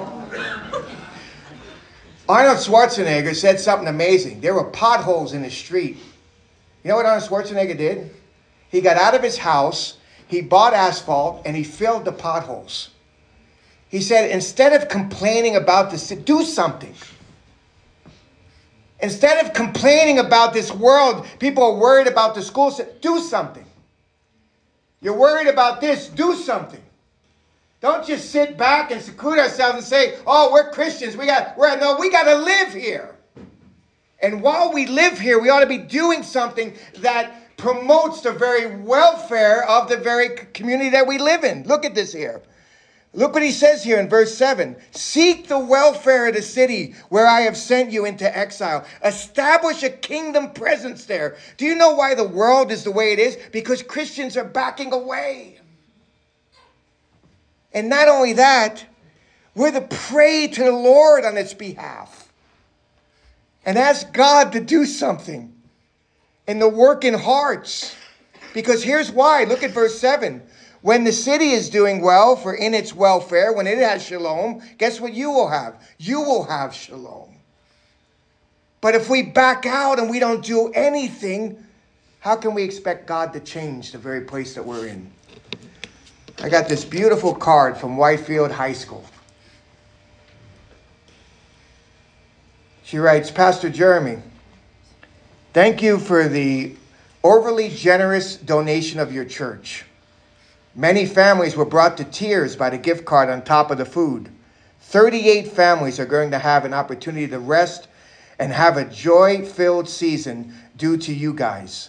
Arnold 2.27 2.59
Schwarzenegger 2.59 3.35
said 3.35 3.61
something 3.61 3.89
amazing. 3.89 4.41
There 4.41 4.55
were 4.55 4.65
potholes 4.65 5.35
in 5.35 5.43
the 5.43 5.51
street. 5.51 5.99
You 6.83 6.91
know 6.91 6.97
what 6.97 7.05
Arnold 7.05 7.29
Schwarzenegger 7.29 7.77
did? 7.77 8.11
He 8.71 8.81
got 8.81 8.97
out 8.97 9.15
of 9.15 9.23
his 9.23 9.37
house 9.37 9.99
he 10.27 10.41
bought 10.41 10.75
asphalt 10.75 11.43
and 11.45 11.57
he 11.57 11.65
filled 11.65 12.05
the 12.05 12.13
potholes. 12.13 12.91
He 13.89 14.01
said, 14.01 14.31
instead 14.31 14.73
of 14.73 14.89
complaining 14.89 15.57
about 15.57 15.91
this, 15.91 16.09
do 16.09 16.43
something. 16.43 16.95
Instead 19.01 19.45
of 19.45 19.53
complaining 19.53 20.19
about 20.19 20.53
this 20.53 20.73
world, 20.73 21.27
people 21.39 21.63
are 21.63 21.75
worried 21.75 22.07
about 22.07 22.35
the 22.35 22.43
schools. 22.43 22.81
Do 23.01 23.21
something. 23.21 23.65
You're 25.01 25.17
worried 25.17 25.49
about 25.49 25.81
this, 25.81 26.09
do 26.09 26.35
something. 26.35 26.83
Don't 27.81 28.07
just 28.07 28.31
sit 28.31 28.57
back 28.57 28.91
and 28.91 29.01
seclude 29.01 29.39
ourselves 29.39 29.77
and 29.77 29.85
say, 29.85 30.19
"Oh, 30.27 30.51
we're 30.51 30.71
Christians. 30.71 31.17
We 31.17 31.27
got 31.27 31.57
we're 31.59 31.77
no, 31.77 31.97
we 31.97 32.11
got 32.11 32.25
to 32.25 32.35
live 32.35 32.73
here." 32.73 33.15
And 34.21 34.43
while 34.43 34.73
we 34.73 34.87
live 34.87 35.21
here, 35.21 35.39
we 35.39 35.51
ought 35.51 35.61
to 35.61 35.67
be 35.67 35.79
doing 35.79 36.23
something 36.23 36.75
that 36.97 37.46
promotes 37.57 38.21
the 38.21 38.33
very 38.33 38.77
welfare 38.77 39.69
of 39.69 39.89
the 39.89 39.97
very 39.97 40.31
community 40.53 40.91
that 40.91 41.07
we 41.07 41.19
live 41.19 41.45
in. 41.45 41.65
Look 41.65 41.85
at 41.85 41.95
this 41.95 42.13
here. 42.13 42.43
Look 43.17 43.33
what 43.33 43.43
he 43.43 43.51
says 43.51 43.83
here 43.83 43.99
in 43.99 44.11
verse 44.11 44.35
7 44.37 44.77
Seek 44.91 45.49
the 45.49 45.59
welfare 45.59 46.29
of 46.29 46.35
the 46.35 46.43
city 46.43 46.95
where 47.09 47.27
I 47.27 47.41
have 47.43 47.57
sent 47.57 47.91
you 47.91 48.05
into 48.05 48.37
exile. 48.37 48.85
Establish 49.03 49.83
a 49.83 49.89
kingdom 49.89 50.51
presence 50.51 51.07
there. 51.07 51.37
Do 51.57 51.65
you 51.65 51.75
know 51.75 51.95
why 51.95 52.15
the 52.15 52.29
world 52.29 52.71
is 52.71 52.85
the 52.85 52.91
way 52.91 53.13
it 53.13 53.19
is? 53.19 53.39
Because 53.53 53.83
Christians 53.83 54.37
are 54.37 54.45
backing 54.45 54.93
away. 54.93 55.59
And 57.73 57.89
not 57.89 58.09
only 58.09 58.35
that, 58.35 58.85
we're 59.55 59.73
to 59.73 59.81
pray 59.81 60.47
to 60.49 60.65
the 60.65 60.73
Lord 60.73 61.25
on 61.25 61.39
its 61.39 61.55
behalf 61.55 62.31
and 63.65 63.79
ask 63.79 64.13
God 64.13 64.53
to 64.53 64.61
do 64.61 64.85
something 64.85 65.56
and 66.47 66.61
the 66.61 66.69
work 66.69 67.05
in 67.05 67.15
hearts. 67.15 67.95
Because 68.55 68.83
here's 68.83 69.11
why. 69.11 69.45
Look 69.45 69.63
at 69.63 69.73
verse 69.73 69.99
7. 69.99 70.43
When 70.83 71.05
the 71.05 71.13
city 71.13 71.51
is 71.51 71.69
doing 71.69 72.01
well 72.01 72.37
for 72.37 72.55
in 72.55 72.73
its 72.73 72.95
welfare, 72.95 73.53
when 73.53 73.67
it 73.67 73.79
has 73.79 74.05
shalom, 74.05 74.63
guess 74.79 75.01
what 75.01 75.13
you 75.13 75.31
will 75.31 75.49
have? 75.49 75.83
You 75.99 76.21
will 76.21 76.45
have 76.45 76.73
shalom. 76.75 77.35
But 78.81 78.95
if 78.95 79.11
we 79.11 79.23
back 79.23 79.67
out 79.67 79.99
and 79.99 80.09
we 80.09 80.21
don't 80.21 80.45
do 80.45 80.71
anything, 80.73 81.63
how 82.21 82.37
can 82.37 82.55
we 82.55 82.63
expect 82.63 83.07
God 83.07 83.33
to 83.33 83.41
change 83.41 83.93
the 83.93 83.99
very 83.99 84.21
place 84.21 84.55
that 84.55 84.65
we're 84.65 84.87
in? 84.87 85.11
I 86.43 86.49
got 86.49 86.69
this 86.69 86.85
beautiful 86.85 87.35
card 87.35 87.77
from 87.77 87.97
Widefield 87.97 88.51
High 88.51 88.75
School. 88.75 89.05
She 92.85 92.99
writes, 92.99 93.31
Pastor 93.31 93.71
Jeremy, 93.71 94.19
Thank 95.57 95.81
you 95.81 95.99
for 95.99 96.29
the 96.29 96.75
overly 97.25 97.71
generous 97.71 98.37
donation 98.37 99.01
of 99.01 99.11
your 99.11 99.25
church. 99.25 99.87
Many 100.75 101.07
families 101.07 101.57
were 101.57 101.65
brought 101.65 101.97
to 101.97 102.05
tears 102.05 102.55
by 102.55 102.69
the 102.69 102.77
gift 102.77 103.07
card 103.07 103.31
on 103.31 103.41
top 103.41 103.71
of 103.71 103.79
the 103.79 103.87
food. 103.87 104.29
38 104.83 105.49
families 105.49 105.99
are 105.99 106.05
going 106.05 106.31
to 106.33 106.39
have 106.39 106.67
an 106.67 106.75
opportunity 106.75 107.27
to 107.29 107.39
rest 107.39 107.89
and 108.39 108.53
have 108.53 108.77
a 108.77 108.85
joy 108.85 109.47
filled 109.47 109.89
season 109.89 110.53
due 110.77 110.99
to 110.99 111.15
you 111.15 111.33
guys. 111.33 111.89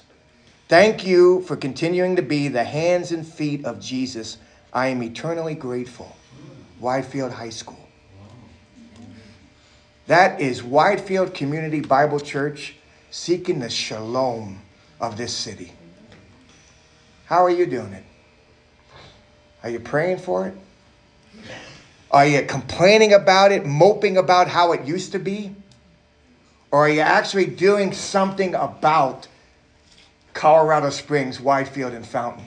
Thank 0.70 1.06
you 1.06 1.42
for 1.42 1.58
continuing 1.58 2.16
to 2.16 2.22
be 2.22 2.48
the 2.48 2.64
hands 2.64 3.12
and 3.12 3.28
feet 3.28 3.66
of 3.66 3.82
Jesus. 3.82 4.38
I 4.72 4.88
am 4.88 5.04
eternally 5.04 5.56
grateful. 5.56 6.16
Widefield 6.82 7.34
High 7.34 7.50
School. 7.50 7.86
That 10.06 10.40
is 10.40 10.62
Widefield 10.62 11.34
Community 11.34 11.82
Bible 11.82 12.22
Church 12.22 12.77
seeking 13.10 13.60
the 13.60 13.70
shalom 13.70 14.62
of 15.00 15.18
this 15.18 15.34
city. 15.34 15.74
How 17.26 17.44
are 17.44 17.50
you 17.50 17.66
doing 17.66 17.94
it? 17.94 18.04
Are 19.64 19.70
you 19.70 19.80
praying 19.80 20.20
for 20.20 20.48
it? 20.48 20.54
Are 22.10 22.26
you 22.26 22.42
complaining 22.44 23.14
about 23.14 23.52
it, 23.52 23.66
moping 23.66 24.18
about 24.18 24.48
how 24.48 24.72
it 24.72 24.86
used 24.86 25.12
to 25.12 25.20
be? 25.20 25.54
Or 26.72 26.86
are 26.86 26.90
you 26.90 27.02
actually 27.02 27.46
doing 27.46 27.94
something 27.94 28.56
about 28.56 29.28
Colorado 30.34 30.90
Springs, 30.90 31.40
Widefield, 31.40 31.94
and 31.94 32.06
Fountain? 32.06 32.46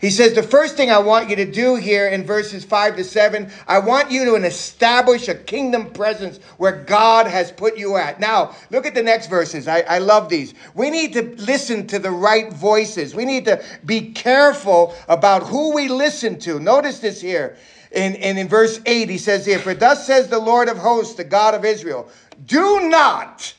He 0.00 0.08
says, 0.08 0.32
The 0.32 0.42
first 0.42 0.76
thing 0.76 0.90
I 0.90 0.98
want 0.98 1.28
you 1.28 1.36
to 1.36 1.44
do 1.44 1.74
here 1.76 2.08
in 2.08 2.24
verses 2.24 2.64
5 2.64 2.96
to 2.96 3.04
7, 3.04 3.50
I 3.68 3.80
want 3.80 4.10
you 4.10 4.24
to 4.24 4.34
establish 4.36 5.28
a 5.28 5.34
kingdom 5.34 5.90
presence 5.90 6.38
where 6.56 6.72
God 6.72 7.26
has 7.26 7.52
put 7.52 7.76
you 7.76 7.96
at. 7.96 8.18
Now, 8.18 8.56
look 8.70 8.86
at 8.86 8.94
the 8.94 9.02
next 9.02 9.26
verses. 9.26 9.68
I, 9.68 9.80
I 9.80 9.98
love 9.98 10.30
these. 10.30 10.54
We 10.74 10.88
need 10.88 11.12
to 11.12 11.22
listen 11.36 11.86
to 11.88 11.98
the 11.98 12.10
right 12.10 12.50
voices. 12.50 13.14
We 13.14 13.26
need 13.26 13.44
to 13.44 13.62
be 13.84 14.12
careful 14.12 14.94
about 15.06 15.42
who 15.42 15.74
we 15.74 15.88
listen 15.88 16.38
to. 16.40 16.58
Notice 16.58 17.00
this 17.00 17.20
here. 17.20 17.56
In, 17.92 18.14
in 18.14 18.48
verse 18.48 18.80
8, 18.86 19.10
he 19.10 19.18
says 19.18 19.44
here, 19.44 19.58
For 19.58 19.74
thus 19.74 20.06
says 20.06 20.28
the 20.28 20.38
Lord 20.38 20.68
of 20.68 20.78
hosts, 20.78 21.14
the 21.14 21.24
God 21.24 21.54
of 21.54 21.64
Israel, 21.64 22.08
do 22.46 22.88
not 22.88 23.52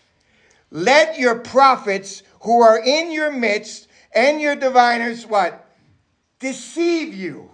let 0.71 1.19
your 1.19 1.35
prophets 1.35 2.23
who 2.41 2.61
are 2.61 2.79
in 2.79 3.11
your 3.11 3.31
midst 3.31 3.89
and 4.13 4.41
your 4.41 4.55
diviners, 4.55 5.27
what? 5.27 5.67
Deceive 6.41 7.13
you. 7.13 7.49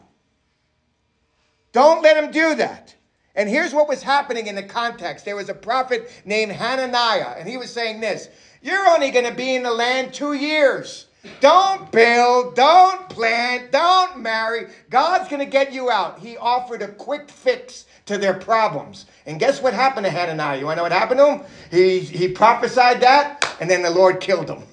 Don't 1.74 2.02
let 2.02 2.18
him 2.18 2.32
do 2.32 2.56
that. 2.56 2.96
And 3.36 3.48
here's 3.48 3.72
what 3.72 3.88
was 3.88 4.02
happening 4.02 4.48
in 4.48 4.56
the 4.56 4.64
context. 4.64 5.24
There 5.24 5.36
was 5.36 5.50
a 5.50 5.54
prophet 5.54 6.12
named 6.26 6.52
Hananiah, 6.54 7.36
and 7.38 7.48
he 7.48 7.58
was 7.58 7.72
saying 7.72 8.02
this 8.02 8.30
You're 8.64 8.88
only 8.88 9.12
going 9.12 9.26
to 9.26 9.34
be 9.34 9.56
in 9.56 9.62
the 9.62 9.72
land 9.72 10.12
two 10.12 10.34
years. 10.34 11.06
Don't 11.40 11.92
build, 11.92 12.56
don't 12.56 13.10
plant, 13.10 13.72
don't 13.72 14.20
marry. 14.20 14.68
God's 14.90 15.30
going 15.30 15.42
to 15.42 15.46
get 15.46 15.74
you 15.74 15.92
out. 15.92 16.20
He 16.20 16.38
offered 16.38 16.82
a 16.82 16.88
quick 16.88 17.30
fix 17.30 17.86
to 18.06 18.18
their 18.18 18.34
problems. 18.34 19.06
And 19.26 19.40
guess 19.40 19.62
what 19.62 19.74
happened 19.74 20.06
to 20.06 20.12
Hananiah? 20.12 20.58
You 20.58 20.66
want 20.66 20.78
to 20.78 20.78
know 20.78 20.84
what 20.84 20.92
happened 20.94 21.20
to 21.20 21.34
him? 21.34 21.42
He, 21.70 22.00
he 22.00 22.30
prophesied 22.30 23.02
that, 23.02 23.56
and 23.60 23.70
then 23.70 23.82
the 23.82 23.90
Lord 23.90 24.22
killed 24.22 24.50
him. 24.50 24.64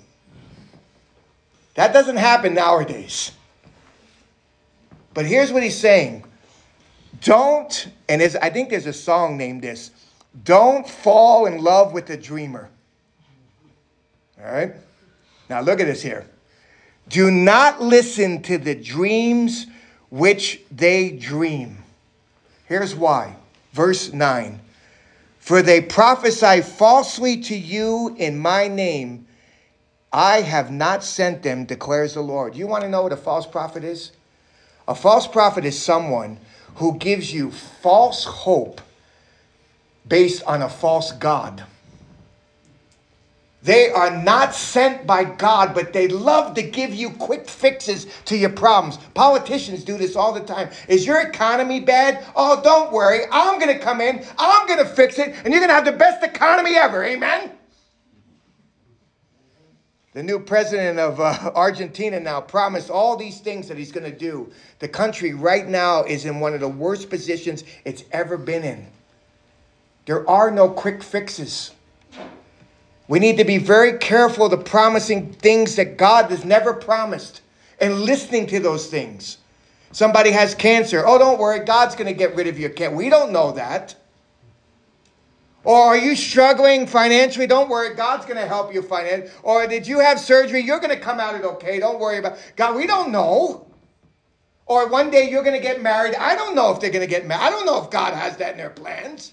That 1.74 1.92
doesn't 1.92 2.16
happen 2.16 2.54
nowadays. 2.54 3.32
But 5.14 5.26
here's 5.26 5.52
what 5.52 5.62
he's 5.62 5.78
saying 5.78 6.24
don't, 7.22 7.88
and 8.08 8.20
I 8.20 8.50
think 8.50 8.68
there's 8.68 8.86
a 8.86 8.92
song 8.92 9.36
named 9.36 9.62
this 9.62 9.90
Don't 10.44 10.86
fall 10.86 11.46
in 11.46 11.58
love 11.58 11.92
with 11.92 12.10
a 12.10 12.16
dreamer. 12.16 12.68
All 14.38 14.52
right? 14.52 14.72
Now 15.48 15.60
look 15.60 15.80
at 15.80 15.86
this 15.86 16.02
here. 16.02 16.26
Do 17.08 17.30
not 17.30 17.80
listen 17.80 18.42
to 18.42 18.58
the 18.58 18.74
dreams 18.74 19.66
which 20.10 20.60
they 20.70 21.10
dream. 21.10 21.78
Here's 22.66 22.94
why. 22.94 23.36
Verse 23.72 24.12
9 24.12 24.60
For 25.38 25.62
they 25.62 25.80
prophesy 25.80 26.62
falsely 26.62 27.40
to 27.42 27.56
you 27.56 28.14
in 28.18 28.38
my 28.38 28.68
name. 28.68 29.26
I 30.12 30.42
have 30.42 30.70
not 30.70 31.02
sent 31.02 31.42
them, 31.42 31.64
declares 31.64 32.14
the 32.14 32.22
Lord. 32.22 32.54
You 32.54 32.66
want 32.66 32.84
to 32.84 32.88
know 32.88 33.02
what 33.02 33.12
a 33.12 33.16
false 33.16 33.46
prophet 33.46 33.82
is? 33.82 34.12
A 34.86 34.94
false 34.94 35.26
prophet 35.26 35.64
is 35.64 35.80
someone 35.80 36.38
who 36.76 36.98
gives 36.98 37.32
you 37.32 37.50
false 37.50 38.24
hope 38.24 38.80
based 40.06 40.42
on 40.44 40.62
a 40.62 40.68
false 40.68 41.12
God. 41.12 41.64
They 43.62 43.88
are 43.88 44.10
not 44.10 44.54
sent 44.54 45.06
by 45.06 45.24
God, 45.24 45.74
but 45.74 45.94
they 45.94 46.06
love 46.06 46.54
to 46.56 46.62
give 46.62 46.92
you 46.92 47.08
quick 47.08 47.48
fixes 47.48 48.06
to 48.26 48.36
your 48.36 48.50
problems. 48.50 48.98
Politicians 49.14 49.84
do 49.84 49.96
this 49.96 50.16
all 50.16 50.34
the 50.34 50.40
time. 50.40 50.68
Is 50.86 51.06
your 51.06 51.22
economy 51.22 51.80
bad? 51.80 52.26
Oh, 52.36 52.60
don't 52.62 52.92
worry. 52.92 53.20
I'm 53.32 53.58
going 53.58 53.74
to 53.74 53.82
come 53.82 54.02
in, 54.02 54.22
I'm 54.38 54.66
going 54.66 54.80
to 54.80 54.84
fix 54.84 55.18
it, 55.18 55.34
and 55.44 55.46
you're 55.46 55.60
going 55.60 55.68
to 55.68 55.74
have 55.74 55.86
the 55.86 55.92
best 55.92 56.22
economy 56.22 56.76
ever. 56.76 57.02
Amen? 57.04 57.52
The 60.14 60.22
new 60.22 60.38
president 60.38 61.00
of 61.00 61.20
uh, 61.20 61.50
Argentina 61.54 62.18
now 62.20 62.40
promised 62.40 62.88
all 62.88 63.16
these 63.16 63.40
things 63.40 63.68
that 63.68 63.76
he's 63.76 63.92
going 63.92 64.10
to 64.10 64.16
do. 64.16 64.50
The 64.78 64.88
country 64.88 65.34
right 65.34 65.66
now 65.66 66.04
is 66.04 66.24
in 66.24 66.40
one 66.40 66.54
of 66.54 66.60
the 66.60 66.68
worst 66.68 67.10
positions 67.10 67.64
it's 67.84 68.04
ever 68.12 68.38
been 68.38 68.62
in. 68.62 68.86
There 70.06 70.28
are 70.30 70.50
no 70.50 70.70
quick 70.70 71.02
fixes. 71.02 71.72
We 73.08 73.18
need 73.18 73.36
to 73.38 73.44
be 73.44 73.58
very 73.58 73.98
careful 73.98 74.48
to 74.48 74.56
promising 74.56 75.32
things 75.32 75.76
that 75.76 75.98
God 75.98 76.30
has 76.30 76.44
never 76.44 76.72
promised 76.72 77.42
and 77.80 78.00
listening 78.00 78.46
to 78.46 78.60
those 78.60 78.86
things. 78.86 79.38
Somebody 79.92 80.30
has 80.30 80.54
cancer. 80.54 81.04
Oh, 81.06 81.18
don't 81.18 81.38
worry, 81.38 81.64
God's 81.64 81.96
going 81.96 82.06
to 82.06 82.14
get 82.14 82.34
rid 82.34 82.46
of 82.46 82.58
your 82.58 82.70
cancer. 82.70 82.96
We 82.96 83.10
don't 83.10 83.32
know 83.32 83.52
that. 83.52 83.94
Or 85.64 85.76
are 85.76 85.96
you 85.96 86.14
struggling 86.14 86.86
financially? 86.86 87.46
Don't 87.46 87.70
worry, 87.70 87.94
God's 87.94 88.26
going 88.26 88.36
to 88.36 88.46
help 88.46 88.72
you 88.74 88.82
financially. 88.82 89.30
Or 89.42 89.66
did 89.66 89.86
you 89.86 89.98
have 89.98 90.20
surgery? 90.20 90.60
You're 90.60 90.78
going 90.78 90.90
to 90.90 91.00
come 91.00 91.18
out 91.18 91.34
it 91.34 91.44
okay. 91.44 91.80
Don't 91.80 91.98
worry 91.98 92.18
about 92.18 92.38
God. 92.56 92.76
We 92.76 92.86
don't 92.86 93.10
know. 93.10 93.66
Or 94.66 94.88
one 94.88 95.10
day 95.10 95.30
you're 95.30 95.42
going 95.42 95.56
to 95.56 95.62
get 95.62 95.82
married. 95.82 96.14
I 96.14 96.34
don't 96.34 96.54
know 96.54 96.72
if 96.72 96.80
they're 96.80 96.90
going 96.90 97.06
to 97.06 97.10
get 97.10 97.26
married. 97.26 97.42
I 97.42 97.50
don't 97.50 97.66
know 97.66 97.82
if 97.82 97.90
God 97.90 98.14
has 98.14 98.36
that 98.38 98.52
in 98.52 98.58
their 98.58 98.70
plans. 98.70 99.32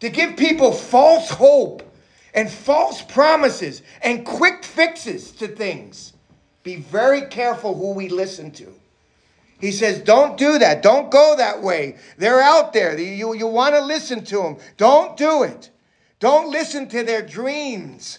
To 0.00 0.08
give 0.08 0.36
people 0.36 0.72
false 0.72 1.30
hope 1.30 1.82
and 2.32 2.50
false 2.50 3.02
promises 3.02 3.82
and 4.02 4.24
quick 4.24 4.64
fixes 4.64 5.32
to 5.32 5.48
things. 5.48 6.12
Be 6.62 6.76
very 6.76 7.22
careful 7.22 7.74
who 7.74 7.92
we 7.92 8.08
listen 8.08 8.50
to. 8.52 8.79
He 9.60 9.72
says, 9.72 10.00
don't 10.00 10.38
do 10.38 10.58
that. 10.58 10.82
Don't 10.82 11.10
go 11.10 11.36
that 11.36 11.62
way. 11.62 11.96
They're 12.16 12.40
out 12.40 12.72
there. 12.72 12.98
You, 12.98 13.34
you 13.34 13.46
want 13.46 13.74
to 13.74 13.80
listen 13.80 14.24
to 14.26 14.38
them. 14.38 14.56
Don't 14.76 15.16
do 15.16 15.42
it. 15.42 15.70
Don't 16.18 16.50
listen 16.50 16.88
to 16.88 17.02
their 17.02 17.22
dreams. 17.22 18.18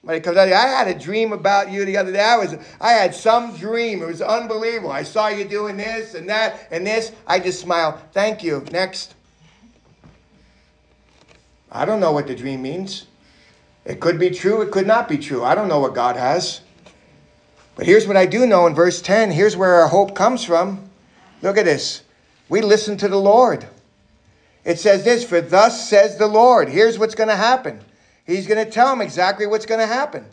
Somebody 0.00 0.20
comes 0.20 0.36
out, 0.36 0.52
I 0.52 0.68
had 0.68 0.88
a 0.88 0.98
dream 0.98 1.32
about 1.32 1.70
you 1.70 1.84
the 1.84 1.96
other 1.96 2.12
day. 2.12 2.20
I, 2.20 2.36
was, 2.36 2.54
I 2.80 2.92
had 2.92 3.14
some 3.14 3.56
dream. 3.56 4.02
It 4.02 4.06
was 4.06 4.22
unbelievable. 4.22 4.92
I 4.92 5.02
saw 5.02 5.28
you 5.28 5.44
doing 5.44 5.76
this 5.76 6.14
and 6.14 6.28
that 6.28 6.68
and 6.70 6.86
this. 6.86 7.12
I 7.26 7.40
just 7.40 7.60
smile. 7.60 8.00
Thank 8.12 8.44
you. 8.44 8.64
Next. 8.70 9.14
I 11.72 11.84
don't 11.84 11.98
know 11.98 12.12
what 12.12 12.26
the 12.26 12.36
dream 12.36 12.62
means. 12.62 13.06
It 13.84 14.00
could 14.00 14.18
be 14.18 14.30
true, 14.30 14.62
it 14.62 14.70
could 14.70 14.86
not 14.86 15.08
be 15.08 15.18
true. 15.18 15.44
I 15.44 15.54
don't 15.54 15.68
know 15.68 15.80
what 15.80 15.94
God 15.94 16.16
has. 16.16 16.60
But 17.76 17.86
here's 17.86 18.06
what 18.06 18.16
I 18.16 18.26
do 18.26 18.46
know 18.46 18.66
in 18.66 18.74
verse 18.74 19.00
10. 19.00 19.30
Here's 19.30 19.56
where 19.56 19.74
our 19.74 19.88
hope 19.88 20.14
comes 20.14 20.42
from. 20.42 20.90
Look 21.42 21.58
at 21.58 21.66
this. 21.66 22.02
We 22.48 22.62
listen 22.62 22.96
to 22.98 23.08
the 23.08 23.20
Lord. 23.20 23.66
It 24.64 24.80
says 24.80 25.04
this 25.04 25.24
For 25.24 25.40
thus 25.40 25.88
says 25.88 26.16
the 26.16 26.26
Lord. 26.26 26.68
Here's 26.68 26.98
what's 26.98 27.14
going 27.14 27.28
to 27.28 27.36
happen. 27.36 27.80
He's 28.26 28.46
going 28.46 28.64
to 28.64 28.70
tell 28.70 28.88
them 28.88 29.02
exactly 29.02 29.46
what's 29.46 29.66
going 29.66 29.80
to 29.80 29.86
happen. 29.86 30.24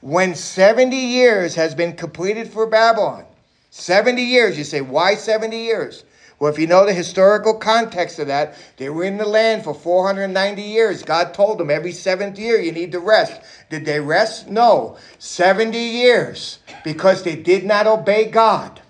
When 0.00 0.34
70 0.34 0.96
years 0.96 1.56
has 1.56 1.74
been 1.74 1.94
completed 1.94 2.50
for 2.50 2.66
Babylon, 2.66 3.24
70 3.70 4.22
years, 4.22 4.56
you 4.56 4.64
say, 4.64 4.80
why 4.80 5.16
70 5.16 5.58
years? 5.58 6.04
Well, 6.38 6.52
if 6.52 6.58
you 6.58 6.66
know 6.66 6.84
the 6.84 6.92
historical 6.92 7.54
context 7.54 8.18
of 8.18 8.26
that, 8.26 8.56
they 8.76 8.90
were 8.90 9.04
in 9.04 9.16
the 9.16 9.26
land 9.26 9.64
for 9.64 9.74
490 9.74 10.60
years. 10.60 11.02
God 11.02 11.32
told 11.32 11.58
them 11.58 11.70
every 11.70 11.92
seventh 11.92 12.38
year 12.38 12.60
you 12.60 12.72
need 12.72 12.92
to 12.92 13.00
rest. 13.00 13.40
Did 13.70 13.86
they 13.86 14.00
rest? 14.00 14.46
No. 14.48 14.98
70 15.18 15.78
years 15.78 16.58
because 16.84 17.22
they 17.22 17.36
did 17.36 17.64
not 17.64 17.86
obey 17.86 18.26
God. 18.26 18.82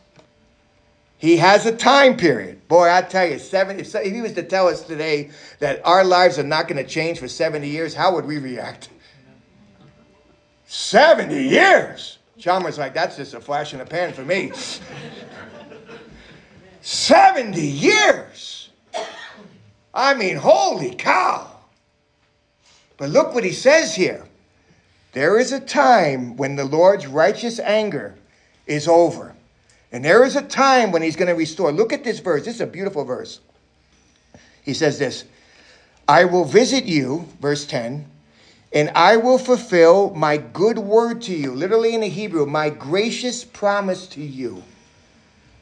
He 1.19 1.37
has 1.37 1.67
a 1.67 1.75
time 1.75 2.17
period. 2.17 2.67
Boy, 2.69 2.91
I 2.93 3.01
tell 3.03 3.27
you, 3.27 3.39
seven, 3.39 3.79
if, 3.79 3.95
if 3.95 4.13
he 4.13 4.21
was 4.21 4.33
to 4.33 4.43
tell 4.43 4.67
us 4.67 4.83
today 4.83 5.31
that 5.61 5.81
our 5.87 6.05
lives 6.05 6.39
are 6.39 6.45
not 6.45 6.69
going 6.69 6.85
to 6.85 6.89
change 6.89 7.21
for 7.21 7.29
70 7.29 7.69
years, 7.69 7.95
how 7.95 8.15
would 8.15 8.27
we 8.27 8.39
react? 8.39 8.91
70 10.67 11.43
years? 11.43 12.19
Chalmers 12.39 12.77
like, 12.77 12.93
that's 12.93 13.17
just 13.17 13.35
a 13.35 13.41
flash 13.41 13.73
in 13.73 13.79
the 13.79 13.87
pan 13.87 14.13
for 14.13 14.25
me. 14.25 14.53
70 16.87 17.61
years. 17.61 18.71
I 19.93 20.15
mean, 20.15 20.37
holy 20.37 20.95
cow. 20.95 21.51
But 22.97 23.11
look 23.11 23.35
what 23.35 23.43
he 23.43 23.51
says 23.51 23.97
here. 23.97 24.25
There 25.11 25.37
is 25.37 25.51
a 25.51 25.59
time 25.59 26.37
when 26.37 26.55
the 26.55 26.65
Lord's 26.65 27.09
righteous 27.09 27.59
anger 27.59 28.15
is 28.69 28.87
over. 28.87 29.35
And 29.91 30.05
there 30.05 30.23
is 30.23 30.37
a 30.37 30.43
time 30.43 30.93
when 30.93 31.03
he's 31.03 31.17
going 31.17 31.27
to 31.27 31.35
restore. 31.35 31.73
Look 31.73 31.93
at 31.93 32.05
this 32.05 32.21
verse. 32.21 32.45
This 32.45 32.55
is 32.55 32.61
a 32.61 32.69
beautiful 32.69 33.05
verse. 33.05 33.41
He 34.63 34.73
says 34.73 34.97
this 34.97 35.25
I 36.07 36.25
will 36.25 36.45
visit 36.45 36.85
you, 36.85 37.27
verse 37.41 37.67
10, 37.67 38.07
and 38.73 38.91
I 38.91 39.17
will 39.17 39.39
fulfill 39.39 40.15
my 40.15 40.37
good 40.37 40.79
word 40.79 41.21
to 41.23 41.35
you. 41.35 41.53
Literally 41.53 41.97
in 41.97 42.03
the 42.03 42.09
Hebrew, 42.09 42.47
my 42.47 42.71
gracious 42.71 43.45
promise 43.45 44.07
to 44.09 44.23
you. 44.23 44.63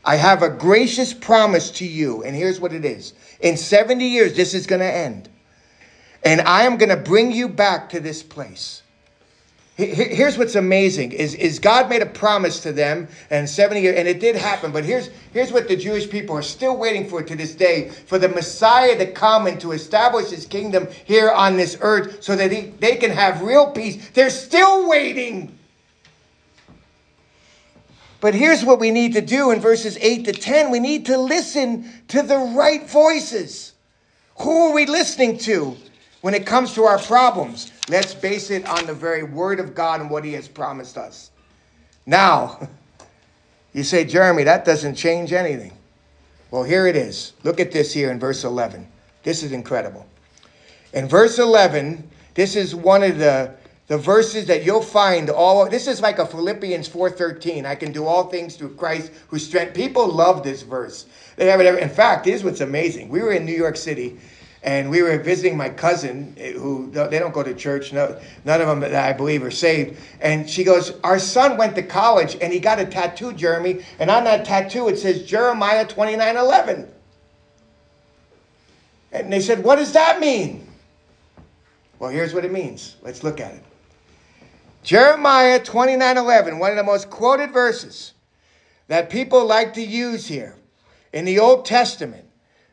I 0.04 0.16
have 0.16 0.42
a 0.42 0.50
gracious 0.50 1.14
promise 1.14 1.70
to 1.72 1.86
you, 1.86 2.22
and 2.22 2.36
here's 2.36 2.60
what 2.60 2.72
it 2.72 2.84
is. 2.84 3.14
In 3.40 3.56
70 3.56 4.04
years, 4.04 4.36
this 4.36 4.54
is 4.54 4.66
going 4.66 4.80
to 4.80 4.92
end. 4.92 5.28
And 6.22 6.40
I 6.42 6.64
am 6.64 6.76
going 6.76 6.90
to 6.90 6.96
bring 6.96 7.32
you 7.32 7.48
back 7.48 7.90
to 7.90 8.00
this 8.00 8.22
place. 8.22 8.82
Here's 9.76 10.38
what's 10.38 10.54
amazing 10.54 11.10
is, 11.10 11.34
is 11.34 11.58
God 11.58 11.90
made 11.90 12.00
a 12.00 12.06
promise 12.06 12.60
to 12.60 12.70
them 12.70 13.08
and 13.28 13.50
70 13.50 13.80
years, 13.80 13.98
and 13.98 14.06
it 14.06 14.20
did 14.20 14.36
happen. 14.36 14.70
But 14.70 14.84
here's, 14.84 15.10
here's 15.32 15.50
what 15.50 15.66
the 15.66 15.74
Jewish 15.74 16.08
people 16.08 16.36
are 16.36 16.42
still 16.42 16.76
waiting 16.76 17.08
for 17.08 17.24
to 17.24 17.34
this 17.34 17.56
day 17.56 17.88
for 17.88 18.16
the 18.16 18.28
Messiah 18.28 18.96
to 18.98 19.10
come 19.10 19.48
and 19.48 19.60
to 19.60 19.72
establish 19.72 20.30
his 20.30 20.46
kingdom 20.46 20.86
here 21.04 21.28
on 21.28 21.56
this 21.56 21.76
earth 21.80 22.22
so 22.22 22.36
that 22.36 22.52
he, 22.52 22.72
they 22.78 22.94
can 22.94 23.10
have 23.10 23.42
real 23.42 23.72
peace. 23.72 24.10
They're 24.10 24.30
still 24.30 24.88
waiting. 24.88 25.58
But 28.24 28.34
here's 28.34 28.64
what 28.64 28.80
we 28.80 28.90
need 28.90 29.12
to 29.12 29.20
do 29.20 29.50
in 29.50 29.60
verses 29.60 29.98
8 30.00 30.24
to 30.24 30.32
10 30.32 30.70
we 30.70 30.80
need 30.80 31.04
to 31.04 31.18
listen 31.18 31.84
to 32.08 32.22
the 32.22 32.38
right 32.38 32.88
voices. 32.88 33.74
Who 34.38 34.68
are 34.68 34.72
we 34.72 34.86
listening 34.86 35.36
to 35.40 35.76
when 36.22 36.32
it 36.32 36.46
comes 36.46 36.72
to 36.72 36.84
our 36.84 36.98
problems? 36.98 37.70
Let's 37.86 38.14
base 38.14 38.50
it 38.50 38.66
on 38.66 38.86
the 38.86 38.94
very 38.94 39.24
word 39.24 39.60
of 39.60 39.74
God 39.74 40.00
and 40.00 40.08
what 40.08 40.24
He 40.24 40.32
has 40.32 40.48
promised 40.48 40.96
us. 40.96 41.32
Now, 42.06 42.66
you 43.74 43.82
say, 43.82 44.06
Jeremy, 44.06 44.44
that 44.44 44.64
doesn't 44.64 44.94
change 44.94 45.34
anything. 45.34 45.74
Well, 46.50 46.62
here 46.62 46.86
it 46.86 46.96
is. 46.96 47.34
Look 47.42 47.60
at 47.60 47.72
this 47.72 47.92
here 47.92 48.10
in 48.10 48.18
verse 48.18 48.42
11. 48.42 48.88
This 49.22 49.42
is 49.42 49.52
incredible. 49.52 50.06
In 50.94 51.08
verse 51.08 51.38
11, 51.38 52.08
this 52.32 52.56
is 52.56 52.74
one 52.74 53.02
of 53.02 53.18
the 53.18 53.54
the 53.86 53.98
verses 53.98 54.46
that 54.46 54.64
you'll 54.64 54.82
find 54.82 55.28
all 55.28 55.68
this 55.68 55.86
is 55.86 56.00
like 56.00 56.18
a 56.18 56.26
philippians 56.26 56.88
4.13 56.88 57.64
i 57.66 57.74
can 57.74 57.92
do 57.92 58.06
all 58.06 58.24
things 58.24 58.56
through 58.56 58.74
christ 58.74 59.12
who 59.28 59.38
strength 59.38 59.74
people 59.74 60.06
love 60.08 60.42
this 60.42 60.62
verse 60.62 61.06
they 61.36 61.46
have 61.46 61.60
it 61.60 61.66
every, 61.66 61.82
in 61.82 61.88
fact 61.88 62.26
here's 62.26 62.44
what's 62.44 62.60
amazing 62.60 63.08
we 63.08 63.20
were 63.20 63.32
in 63.32 63.44
new 63.44 63.56
york 63.56 63.76
city 63.76 64.18
and 64.62 64.88
we 64.88 65.02
were 65.02 65.18
visiting 65.18 65.56
my 65.56 65.68
cousin 65.68 66.34
eh, 66.38 66.52
who 66.52 66.90
they 66.90 67.18
don't 67.18 67.34
go 67.34 67.42
to 67.42 67.54
church 67.54 67.92
no, 67.92 68.18
none 68.44 68.60
of 68.60 68.66
them 68.66 68.80
that 68.80 68.94
i 68.94 69.12
believe 69.12 69.42
are 69.42 69.50
saved 69.50 69.98
and 70.20 70.48
she 70.48 70.64
goes 70.64 70.98
our 71.02 71.18
son 71.18 71.56
went 71.56 71.74
to 71.74 71.82
college 71.82 72.36
and 72.40 72.52
he 72.52 72.58
got 72.58 72.78
a 72.78 72.86
tattoo 72.86 73.32
jeremy 73.32 73.84
and 73.98 74.10
on 74.10 74.24
that 74.24 74.44
tattoo 74.44 74.88
it 74.88 74.98
says 74.98 75.24
jeremiah 75.24 75.84
29.11 75.84 76.88
And 79.14 79.32
they 79.32 79.40
said, 79.40 79.62
What 79.62 79.76
does 79.76 79.92
that 79.92 80.20
mean? 80.20 80.66
Well, 81.98 82.10
here's 82.10 82.34
what 82.34 82.44
it 82.44 82.52
means. 82.52 82.96
Let's 83.00 83.22
look 83.22 83.40
at 83.40 83.54
it. 83.54 83.62
Jeremiah 84.84 85.60
29 85.60 86.18
11, 86.18 86.58
one 86.58 86.70
of 86.70 86.76
the 86.76 86.84
most 86.84 87.08
quoted 87.08 87.52
verses 87.52 88.12
that 88.86 89.08
people 89.08 89.46
like 89.46 89.72
to 89.74 89.82
use 89.82 90.26
here 90.26 90.56
in 91.10 91.24
the 91.24 91.38
Old 91.38 91.64
Testament. 91.64 92.26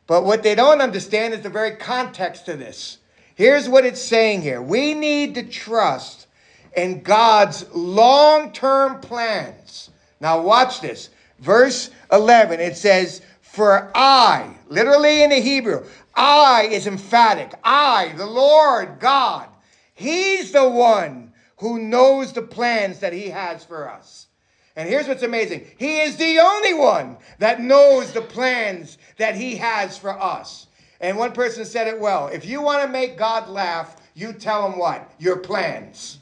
But 0.08 0.26
what 0.26 0.44
they 0.44 0.54
don't 0.54 0.82
understand 0.82 1.34
is 1.34 1.40
the 1.40 1.50
very 1.50 1.78
context 1.78 2.50
of 2.50 2.60
this. 2.60 2.98
Here's 3.36 3.70
what 3.70 3.86
it's 3.86 4.02
saying 4.02 4.42
here 4.42 4.62
we 4.62 4.94
need 4.94 5.36
to 5.36 5.44
trust 5.44 6.28
in 6.76 7.02
God's 7.02 7.66
long 7.74 8.52
term 8.52 9.00
plans. 9.00 9.90
Now, 10.20 10.42
watch 10.42 10.82
this. 10.82 11.10
Verse 11.40 11.92
11, 12.12 12.60
it 12.60 12.76
says, 12.76 13.22
For 13.40 13.90
I, 13.96 14.54
literally 14.68 15.24
in 15.24 15.30
the 15.30 15.40
Hebrew, 15.40 15.86
I 16.14 16.68
is 16.70 16.88
emphatic. 16.88 17.54
I, 17.64 18.14
the 18.18 18.26
Lord 18.26 19.00
God, 19.00 19.48
He's 19.96 20.52
the 20.52 20.70
one 20.70 21.31
who 21.62 21.80
knows 21.80 22.34
the 22.34 22.42
plans 22.42 23.00
that 23.00 23.14
He 23.14 23.30
has 23.30 23.64
for 23.64 23.88
us. 23.90 24.28
And 24.76 24.90
here's 24.90 25.08
what's 25.08 25.24
amazing 25.24 25.68
He 25.78 26.00
is 26.00 26.18
the 26.18 26.40
only 26.40 26.74
one 26.74 27.18
that 27.40 27.62
knows 27.62 28.12
the 28.12 28.22
plans 28.22 28.98
that 29.18 29.36
He 29.36 29.56
has 29.58 29.98
for 29.98 30.10
us. 30.10 30.68
And 31.00 31.18
one 31.18 31.32
person 31.32 31.64
said 31.64 31.88
it 31.88 32.00
well 32.00 32.28
if 32.28 32.46
you 32.46 32.62
want 32.62 32.84
to 32.84 32.90
make 32.90 33.18
God 33.18 33.48
laugh, 33.48 33.96
you 34.16 34.34
tell 34.34 34.70
him 34.70 34.78
what? 34.78 35.10
Your 35.20 35.38
plans. 35.38 36.18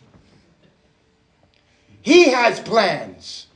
He 2.01 2.29
has 2.29 2.59
plans. 2.59 3.47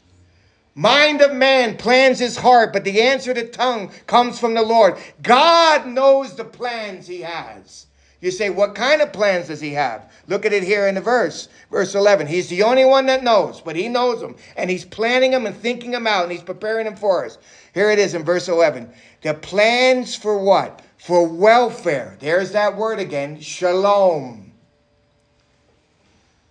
Mind 0.76 1.22
of 1.22 1.34
man 1.34 1.78
plans 1.78 2.18
his 2.18 2.38
heart, 2.38 2.74
but 2.74 2.84
the 2.84 3.02
answer 3.02 3.34
to 3.34 3.48
tongue 3.48 3.92
comes 4.08 4.40
from 4.40 4.54
the 4.54 4.64
Lord. 4.64 4.98
God 5.22 5.86
knows 5.86 6.36
the 6.36 6.46
plans 6.46 7.08
he 7.08 7.22
has. 7.22 7.88
You 8.24 8.32
say, 8.32 8.50
what 8.50 8.74
kind 8.74 9.02
of 9.02 9.12
plans 9.12 9.48
does 9.48 9.60
he 9.60 9.74
have? 9.74 10.10
Look 10.28 10.46
at 10.46 10.54
it 10.54 10.64
here 10.64 10.88
in 10.88 10.96
the 10.96 11.02
verse, 11.02 11.50
verse 11.70 11.94
11. 11.94 12.26
He's 12.26 12.48
the 12.48 12.64
only 12.64 12.86
one 12.86 13.06
that 13.08 13.22
knows, 13.22 13.60
but 13.60 13.76
he 13.76 13.90
knows 13.90 14.22
them, 14.22 14.38
and 14.56 14.70
he's 14.70 14.86
planning 14.86 15.32
them 15.32 15.46
and 15.46 15.54
thinking 15.54 15.92
them 15.92 16.08
out, 16.08 16.24
and 16.24 16.32
he's 16.32 16.42
preparing 16.42 16.86
them 16.86 16.96
for 16.96 17.26
us. 17.26 17.38
Here 17.74 17.92
it 17.92 18.00
is 18.00 18.14
in 18.14 18.24
verse 18.24 18.48
11. 18.48 18.90
The 19.24 19.34
plans 19.34 20.16
for 20.16 20.38
what? 20.38 20.82
For 20.98 21.28
welfare. 21.28 22.16
There's 22.22 22.54
that 22.54 22.78
word 22.78 23.00
again, 23.00 23.42
shalom. 23.42 24.54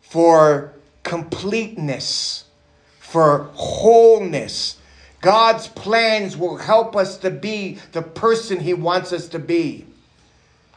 For 0.02 0.74
completeness 1.04 2.44
for 2.98 3.50
wholeness. 3.54 4.76
God's 5.22 5.68
plans 5.68 6.36
will 6.36 6.58
help 6.58 6.96
us 6.96 7.16
to 7.18 7.30
be 7.30 7.78
the 7.92 8.02
person 8.02 8.60
He 8.60 8.74
wants 8.74 9.10
us 9.14 9.28
to 9.28 9.38
be. 9.38 9.86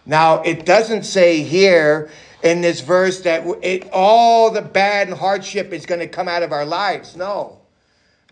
Now, 0.06 0.41
it 0.41 0.65
doesn't 0.65 1.04
say 1.04 1.41
here 1.41 2.10
in 2.44 2.62
this 2.62 2.82
verse 2.82 3.22
that 3.22 3.46
it, 3.63 3.89
all 3.91 4.52
the 4.52 4.62
bad 4.62 5.08
and 5.08 5.18
hardship 5.18 5.74
is 5.74 5.86
going 5.86 6.02
to 6.02 6.08
come 6.08 6.28
out 6.28 6.44
of 6.44 6.52
our 6.52 6.65
lives. 6.65 7.15
No. 7.15 7.60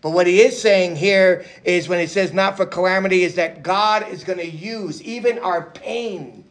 But 0.02 0.10
what 0.10 0.26
he 0.26 0.42
is 0.42 0.60
saying 0.60 0.96
here 0.96 1.44
is 1.64 1.88
when 1.88 1.98
he 1.98 2.06
says 2.06 2.32
not 2.32 2.56
for 2.56 2.66
calamity, 2.66 3.22
is 3.22 3.36
that 3.36 3.62
God 3.62 4.08
is 4.08 4.22
going 4.22 4.38
to 4.38 4.48
use 4.48 5.02
even 5.02 5.38
our 5.38 5.62
pain 5.70 6.44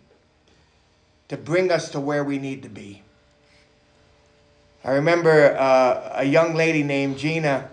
to 1.29 1.37
bring 1.37 1.71
us 1.71 1.89
to 1.91 1.99
where 1.99 2.23
we 2.23 2.39
need 2.39 2.63
to 2.63 2.69
be. 2.69 3.03
I 4.83 4.91
remember 4.91 5.55
uh, 5.55 6.13
a 6.15 6.25
young 6.25 6.55
lady 6.55 6.83
named 6.83 7.17
Gina 7.17 7.69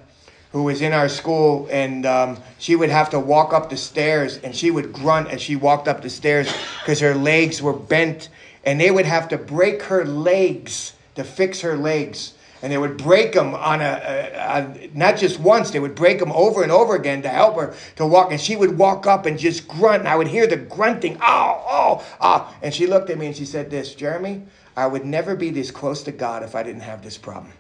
who 0.53 0.65
was 0.65 0.83
in 0.83 0.93
our 0.93 1.09
school, 1.09 1.69
and 1.71 2.05
um, 2.05 2.39
she 2.59 2.75
would 2.75 2.91
have 2.91 3.11
to 3.11 3.21
walk 3.21 3.53
up 3.53 3.71
the 3.71 3.77
stairs, 3.77 4.39
and 4.39 4.55
she 4.55 4.71
would 4.71 4.93
grunt 4.93 5.29
as 5.29 5.41
she 5.41 5.55
walked 5.55 5.87
up 5.87 6.03
the 6.03 6.11
stairs 6.11 6.53
because 6.81 7.01
her 7.01 7.15
legs 7.15 7.63
were 7.63 7.73
bent, 7.73 8.29
and 8.65 8.81
they 8.81 8.91
would 8.91 9.07
have 9.07 9.29
to 9.29 9.39
break 9.39 9.83
her 9.85 10.05
legs 10.05 10.95
to 11.15 11.25
fix 11.25 11.61
her 11.61 11.77
legs. 11.77 12.35
And 12.63 12.71
they 12.71 12.77
would 12.77 12.99
break 12.99 13.33
them 13.33 13.55
on 13.55 13.81
a, 13.81 13.85
a, 13.85 14.59
a, 14.59 14.91
not 14.93 15.17
just 15.17 15.41
once, 15.41 15.71
they 15.71 15.81
would 15.81 15.95
break 15.95 16.19
them 16.19 16.31
over 16.33 16.63
and 16.63 16.71
over 16.71 16.95
again 16.95 17.23
to 17.23 17.29
help 17.31 17.57
her 17.57 17.75
to 17.97 18.07
walk. 18.07 18.33
And 18.33 18.41
she 18.41 18.55
would 18.55 18.77
walk 18.77 19.07
up 19.07 19.25
and 19.25 19.39
just 19.39 19.67
grunt. 19.67 20.01
And 20.01 20.09
I 20.09 20.17
would 20.17 20.27
hear 20.27 20.47
the 20.47 20.59
grunting, 20.59 21.17
oh, 21.23 21.65
oh, 21.67 22.07
oh. 22.21 22.55
And 22.61 22.75
she 22.75 22.87
looked 22.87 23.09
at 23.09 23.17
me 23.17 23.29
and 23.29 23.37
she 23.37 23.47
said, 23.47 23.71
This, 23.71 23.95
Jeremy, 23.95 24.43
I 24.77 24.87
would 24.89 25.07
never 25.07 25.35
be 25.37 25.49
this 25.49 25.71
close 25.71 26.03
to 26.03 26.13
God 26.13 26.43
if 26.43 26.55
I 26.55 26.63
didn't 26.63 26.83
have 26.83 27.03
this 27.03 27.17
problem. 27.17 27.55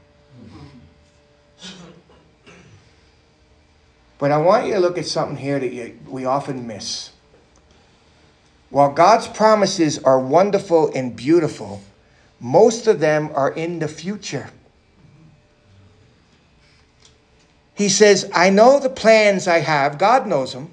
But 4.20 4.32
I 4.32 4.36
want 4.36 4.66
you 4.66 4.74
to 4.74 4.80
look 4.80 4.98
at 4.98 5.06
something 5.06 5.38
here 5.38 5.58
that 5.58 5.72
you, 5.72 5.98
we 6.06 6.26
often 6.26 6.66
miss. 6.66 7.10
While 8.68 8.92
God's 8.92 9.26
promises 9.26 9.98
are 9.98 10.20
wonderful 10.20 10.92
and 10.94 11.16
beautiful, 11.16 11.80
most 12.38 12.86
of 12.86 13.00
them 13.00 13.30
are 13.34 13.50
in 13.50 13.78
the 13.78 13.88
future. 13.88 14.50
He 17.74 17.88
says, 17.88 18.30
I 18.34 18.50
know 18.50 18.78
the 18.78 18.90
plans 18.90 19.48
I 19.48 19.60
have. 19.60 19.96
God 19.96 20.26
knows 20.26 20.52
them. 20.52 20.70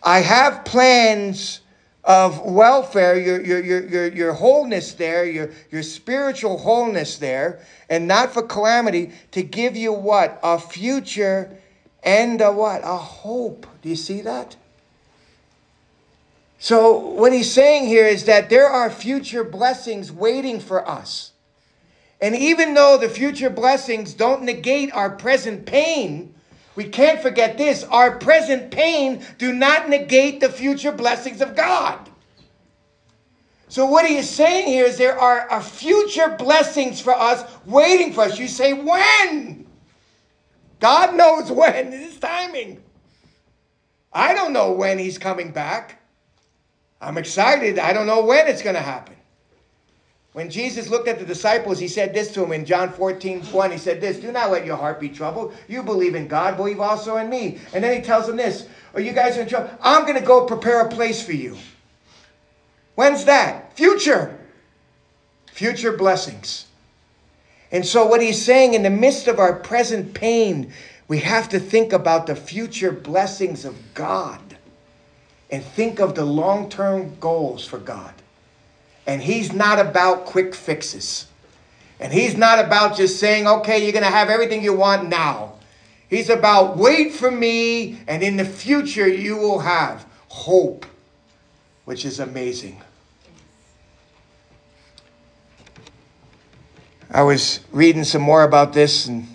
I 0.00 0.20
have 0.20 0.64
plans 0.64 1.60
of 2.04 2.40
welfare, 2.40 3.18
your, 3.18 3.44
your, 3.44 3.64
your, 3.64 3.88
your, 3.88 4.06
your 4.12 4.32
wholeness 4.32 4.94
there, 4.94 5.24
your, 5.24 5.50
your 5.72 5.82
spiritual 5.82 6.58
wholeness 6.58 7.16
there, 7.18 7.58
and 7.90 8.06
not 8.06 8.32
for 8.32 8.42
calamity, 8.42 9.10
to 9.32 9.42
give 9.42 9.74
you 9.74 9.92
what? 9.92 10.38
A 10.44 10.56
future 10.60 11.58
and 12.04 12.40
a 12.40 12.52
what? 12.52 12.82
A 12.84 12.96
hope. 12.96 13.66
Do 13.82 13.88
you 13.88 13.96
see 13.96 14.20
that? 14.20 14.56
So, 16.58 16.96
what 16.96 17.32
he's 17.32 17.52
saying 17.52 17.86
here 17.86 18.06
is 18.06 18.24
that 18.24 18.48
there 18.48 18.68
are 18.68 18.90
future 18.90 19.44
blessings 19.44 20.12
waiting 20.12 20.60
for 20.60 20.88
us. 20.88 21.32
And 22.20 22.34
even 22.34 22.74
though 22.74 22.96
the 22.96 23.08
future 23.08 23.50
blessings 23.50 24.14
don't 24.14 24.44
negate 24.44 24.92
our 24.94 25.10
present 25.10 25.66
pain, 25.66 26.34
we 26.76 26.84
can't 26.84 27.20
forget 27.20 27.58
this 27.58 27.84
our 27.84 28.16
present 28.18 28.70
pain 28.70 29.22
do 29.38 29.52
not 29.52 29.88
negate 29.88 30.40
the 30.40 30.48
future 30.48 30.92
blessings 30.92 31.40
of 31.40 31.54
God. 31.54 32.08
So, 33.68 33.86
what 33.86 34.06
he 34.06 34.16
is 34.16 34.30
saying 34.30 34.68
here 34.68 34.84
is 34.84 34.96
there 34.98 35.18
are, 35.18 35.60
future 35.60 36.36
blessings 36.38 37.00
for 37.00 37.12
us 37.12 37.44
waiting 37.66 38.12
for 38.12 38.22
us. 38.22 38.38
You 38.38 38.48
say, 38.48 38.72
when? 38.72 39.63
God 40.80 41.14
knows 41.14 41.50
when, 41.52 41.92
his 41.92 42.18
timing. 42.18 42.82
I 44.12 44.34
don't 44.34 44.52
know 44.52 44.72
when 44.72 44.98
he's 44.98 45.18
coming 45.18 45.50
back. 45.50 46.00
I'm 47.00 47.18
excited. 47.18 47.78
I 47.78 47.92
don't 47.92 48.06
know 48.06 48.24
when 48.24 48.46
it's 48.46 48.62
going 48.62 48.76
to 48.76 48.82
happen. 48.82 49.14
When 50.34 50.50
Jesus 50.50 50.88
looked 50.88 51.06
at 51.06 51.20
the 51.20 51.24
disciples, 51.24 51.78
he 51.78 51.86
said 51.86 52.12
this 52.12 52.32
to 52.32 52.40
them 52.40 52.52
in 52.52 52.64
John 52.64 52.92
14, 52.92 53.42
1. 53.42 53.70
He 53.70 53.78
said 53.78 54.00
this, 54.00 54.18
do 54.18 54.32
not 54.32 54.50
let 54.50 54.66
your 54.66 54.76
heart 54.76 55.00
be 55.00 55.08
troubled. 55.08 55.54
You 55.68 55.82
believe 55.84 56.16
in 56.16 56.26
God, 56.26 56.56
believe 56.56 56.80
also 56.80 57.18
in 57.18 57.30
me. 57.30 57.60
And 57.72 57.84
then 57.84 57.94
he 57.94 58.02
tells 58.02 58.26
them 58.26 58.36
this, 58.36 58.66
are 58.94 59.00
you 59.00 59.12
guys 59.12 59.36
in 59.36 59.46
trouble? 59.48 59.70
I'm 59.80 60.02
going 60.02 60.18
to 60.18 60.26
go 60.26 60.44
prepare 60.44 60.80
a 60.80 60.88
place 60.88 61.24
for 61.24 61.32
you. 61.32 61.56
When's 62.96 63.24
that? 63.26 63.76
Future. 63.76 64.36
Future 65.52 65.96
blessings. 65.96 66.66
And 67.74 67.84
so, 67.84 68.06
what 68.06 68.22
he's 68.22 68.40
saying 68.40 68.74
in 68.74 68.84
the 68.84 68.88
midst 68.88 69.26
of 69.26 69.40
our 69.40 69.52
present 69.52 70.14
pain, 70.14 70.72
we 71.08 71.18
have 71.18 71.48
to 71.48 71.58
think 71.58 71.92
about 71.92 72.28
the 72.28 72.36
future 72.36 72.92
blessings 72.92 73.64
of 73.64 73.76
God 73.94 74.38
and 75.50 75.60
think 75.60 75.98
of 75.98 76.14
the 76.14 76.24
long 76.24 76.70
term 76.70 77.16
goals 77.18 77.66
for 77.66 77.78
God. 77.78 78.14
And 79.08 79.20
he's 79.20 79.52
not 79.52 79.80
about 79.80 80.24
quick 80.24 80.54
fixes. 80.54 81.26
And 81.98 82.12
he's 82.12 82.36
not 82.36 82.64
about 82.64 82.96
just 82.96 83.18
saying, 83.18 83.48
okay, 83.48 83.82
you're 83.82 83.92
going 83.92 84.04
to 84.04 84.08
have 84.10 84.30
everything 84.30 84.62
you 84.62 84.76
want 84.76 85.08
now. 85.08 85.54
He's 86.08 86.30
about 86.30 86.76
wait 86.76 87.12
for 87.12 87.30
me, 87.30 87.98
and 88.06 88.22
in 88.22 88.36
the 88.36 88.44
future, 88.44 89.08
you 89.08 89.36
will 89.36 89.58
have 89.58 90.06
hope, 90.28 90.86
which 91.86 92.04
is 92.04 92.20
amazing. 92.20 92.80
I 97.14 97.22
was 97.22 97.60
reading 97.70 98.02
some 98.02 98.22
more 98.22 98.42
about 98.42 98.72
this, 98.72 99.06
and 99.06 99.28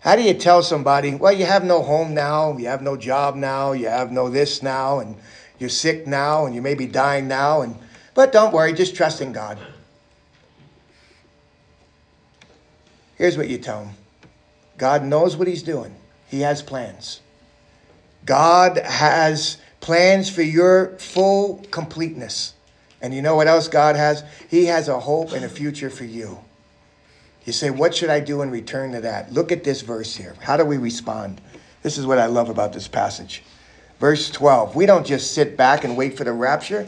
how 0.00 0.14
do 0.14 0.20
you 0.20 0.34
tell 0.34 0.62
somebody, 0.62 1.14
well, 1.14 1.32
you 1.32 1.46
have 1.46 1.64
no 1.64 1.82
home 1.82 2.12
now, 2.12 2.58
you 2.58 2.66
have 2.66 2.82
no 2.82 2.98
job 2.98 3.34
now, 3.34 3.72
you 3.72 3.88
have 3.88 4.12
no 4.12 4.28
this 4.28 4.62
now, 4.62 4.98
and 4.98 5.16
you're 5.58 5.70
sick 5.70 6.06
now, 6.06 6.44
and 6.44 6.54
you 6.54 6.60
may 6.60 6.74
be 6.74 6.86
dying 6.86 7.28
now, 7.28 7.62
and 7.62 7.74
but 8.12 8.30
don't 8.30 8.52
worry, 8.52 8.74
just 8.74 8.94
trust 8.94 9.22
in 9.22 9.32
God. 9.32 9.56
Here's 13.14 13.38
what 13.38 13.48
you 13.48 13.56
tell 13.56 13.86
him 13.86 13.94
God 14.76 15.04
knows 15.04 15.34
what 15.34 15.48
he's 15.48 15.62
doing, 15.62 15.96
he 16.26 16.40
has 16.40 16.60
plans. 16.60 17.22
God 18.26 18.76
has 18.76 19.56
plans 19.80 20.28
for 20.28 20.42
your 20.42 20.98
full 20.98 21.64
completeness. 21.70 22.52
And 23.00 23.14
you 23.14 23.22
know 23.22 23.36
what 23.36 23.46
else 23.46 23.68
God 23.68 23.96
has? 23.96 24.24
He 24.48 24.66
has 24.66 24.88
a 24.88 24.98
hope 24.98 25.32
and 25.32 25.44
a 25.44 25.48
future 25.48 25.90
for 25.90 26.04
you. 26.04 26.38
You 27.44 27.52
say, 27.52 27.70
What 27.70 27.94
should 27.94 28.10
I 28.10 28.20
do 28.20 28.42
in 28.42 28.50
return 28.50 28.92
to 28.92 29.00
that? 29.02 29.32
Look 29.32 29.52
at 29.52 29.64
this 29.64 29.82
verse 29.82 30.14
here. 30.14 30.34
How 30.40 30.56
do 30.56 30.64
we 30.64 30.76
respond? 30.76 31.40
This 31.82 31.96
is 31.96 32.06
what 32.06 32.18
I 32.18 32.26
love 32.26 32.48
about 32.48 32.72
this 32.72 32.88
passage. 32.88 33.42
Verse 34.00 34.30
12. 34.30 34.74
We 34.76 34.86
don't 34.86 35.06
just 35.06 35.32
sit 35.32 35.56
back 35.56 35.84
and 35.84 35.96
wait 35.96 36.16
for 36.16 36.24
the 36.24 36.32
rapture. 36.32 36.86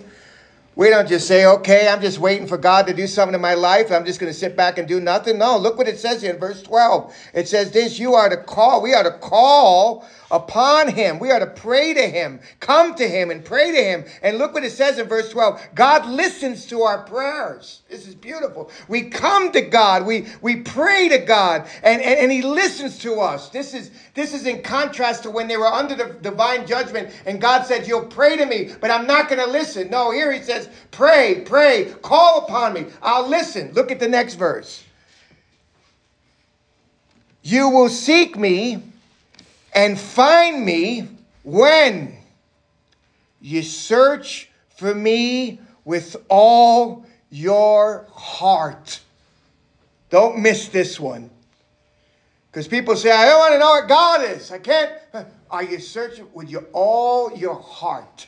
We 0.76 0.88
don't 0.88 1.08
just 1.08 1.26
say, 1.26 1.46
okay, 1.46 1.88
I'm 1.88 2.00
just 2.00 2.18
waiting 2.18 2.46
for 2.46 2.56
God 2.56 2.86
to 2.86 2.94
do 2.94 3.06
something 3.06 3.34
in 3.34 3.40
my 3.40 3.54
life. 3.54 3.90
I'm 3.90 4.04
just 4.04 4.20
going 4.20 4.32
to 4.32 4.38
sit 4.38 4.56
back 4.56 4.78
and 4.78 4.86
do 4.86 5.00
nothing. 5.00 5.36
No, 5.36 5.58
look 5.58 5.76
what 5.76 5.88
it 5.88 5.98
says 5.98 6.22
here 6.22 6.32
in 6.32 6.38
verse 6.38 6.62
12. 6.62 7.14
It 7.34 7.48
says 7.48 7.72
this, 7.72 7.98
you 7.98 8.14
are 8.14 8.28
to 8.28 8.36
call, 8.36 8.80
we 8.80 8.94
are 8.94 9.02
to 9.02 9.18
call 9.18 10.06
upon 10.30 10.88
him. 10.88 11.18
We 11.18 11.30
are 11.30 11.40
to 11.40 11.46
pray 11.46 11.94
to 11.94 12.06
him, 12.06 12.40
come 12.60 12.94
to 12.94 13.06
him 13.06 13.30
and 13.30 13.44
pray 13.44 13.72
to 13.72 13.82
him. 13.82 14.04
And 14.22 14.38
look 14.38 14.54
what 14.54 14.64
it 14.64 14.70
says 14.72 14.98
in 14.98 15.08
verse 15.08 15.30
12. 15.30 15.60
God 15.74 16.06
listens 16.06 16.66
to 16.66 16.82
our 16.82 17.02
prayers. 17.02 17.82
This 17.88 18.06
is 18.06 18.14
beautiful. 18.14 18.70
We 18.88 19.10
come 19.10 19.52
to 19.52 19.60
God. 19.60 20.06
We, 20.06 20.26
we 20.40 20.56
pray 20.56 21.08
to 21.08 21.18
God 21.18 21.68
and, 21.82 22.00
and, 22.00 22.20
and 22.20 22.32
he 22.32 22.42
listens 22.42 22.98
to 23.00 23.20
us. 23.20 23.48
This 23.48 23.74
is, 23.74 23.90
this 24.14 24.32
is 24.32 24.46
in 24.46 24.62
contrast 24.62 25.24
to 25.24 25.30
when 25.30 25.48
they 25.48 25.56
were 25.56 25.66
under 25.66 25.94
the 25.94 26.16
divine 26.20 26.66
judgment 26.66 27.10
and 27.26 27.40
God 27.40 27.66
said, 27.66 27.86
you'll 27.86 28.06
pray 28.06 28.36
to 28.36 28.46
me, 28.46 28.70
but 28.80 28.90
I'm 28.90 29.06
not 29.06 29.28
going 29.28 29.44
to 29.44 29.50
listen. 29.50 29.90
No, 29.90 30.10
here 30.10 30.32
he 30.32 30.42
says, 30.42 30.59
pray, 30.90 31.42
pray, 31.44 31.92
call 32.02 32.44
upon 32.44 32.74
me. 32.74 32.86
I'll 33.02 33.28
listen. 33.28 33.72
Look 33.72 33.90
at 33.90 34.00
the 34.00 34.08
next 34.08 34.34
verse. 34.34 34.84
You 37.42 37.68
will 37.68 37.88
seek 37.88 38.36
me 38.36 38.82
and 39.74 39.98
find 39.98 40.64
me 40.64 41.08
when 41.42 42.16
you 43.40 43.62
search 43.62 44.50
for 44.76 44.94
me 44.94 45.60
with 45.84 46.16
all 46.28 47.06
your 47.30 48.06
heart. 48.12 49.00
Don't 50.10 50.40
miss 50.40 50.68
this 50.68 51.00
one. 51.00 51.30
Because 52.50 52.66
people 52.66 52.96
say, 52.96 53.12
I 53.12 53.26
don't 53.26 53.38
want 53.38 53.52
to 53.54 53.58
know 53.60 53.70
what 53.70 53.88
God 53.88 54.24
is. 54.24 54.50
I 54.50 54.58
can't. 54.58 54.92
Are 55.50 55.62
you 55.62 55.78
searching 55.78 56.26
with 56.34 56.50
your, 56.50 56.64
all 56.72 57.36
your 57.36 57.54
heart? 57.54 58.26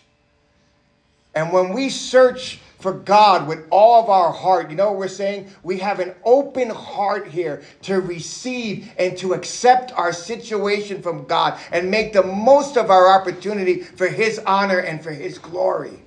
And 1.35 1.53
when 1.53 1.73
we 1.73 1.89
search 1.89 2.61
for 2.83 2.93
God 2.93 3.47
with 3.47 3.65
all 3.71 4.03
of 4.03 4.11
our 4.11 4.33
heart. 4.33 4.69
You 4.69 4.77
know 4.77 4.91
what 4.91 4.99
we're 4.99 5.09
saying? 5.09 5.51
We 5.63 5.79
have 5.79 6.01
an 6.01 6.15
open 6.25 6.69
heart 6.69 7.29
here 7.29 7.63
to 7.83 8.01
receive 8.01 8.91
and 8.99 9.17
to 9.19 9.33
accept 9.35 9.93
our 9.93 10.13
situation 10.13 11.01
from 11.01 11.25
God 11.25 11.59
and 11.71 11.91
make 11.91 12.13
the 12.13 12.25
most 12.25 12.77
of 12.77 12.91
our 12.91 13.09
opportunity 13.09 13.81
for 13.83 14.09
His 14.09 14.41
honor 14.41 14.81
and 14.81 15.03
for 15.03 15.13
His 15.13 15.39
glory. 15.39 16.03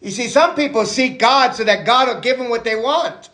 You 0.00 0.10
see, 0.10 0.28
some 0.28 0.54
people 0.54 0.84
seek 0.84 1.18
God 1.18 1.54
so 1.54 1.64
that 1.64 1.86
God 1.86 2.08
will 2.08 2.20
give 2.20 2.36
them 2.36 2.50
what 2.50 2.64
they 2.64 2.76
want. 2.76 3.30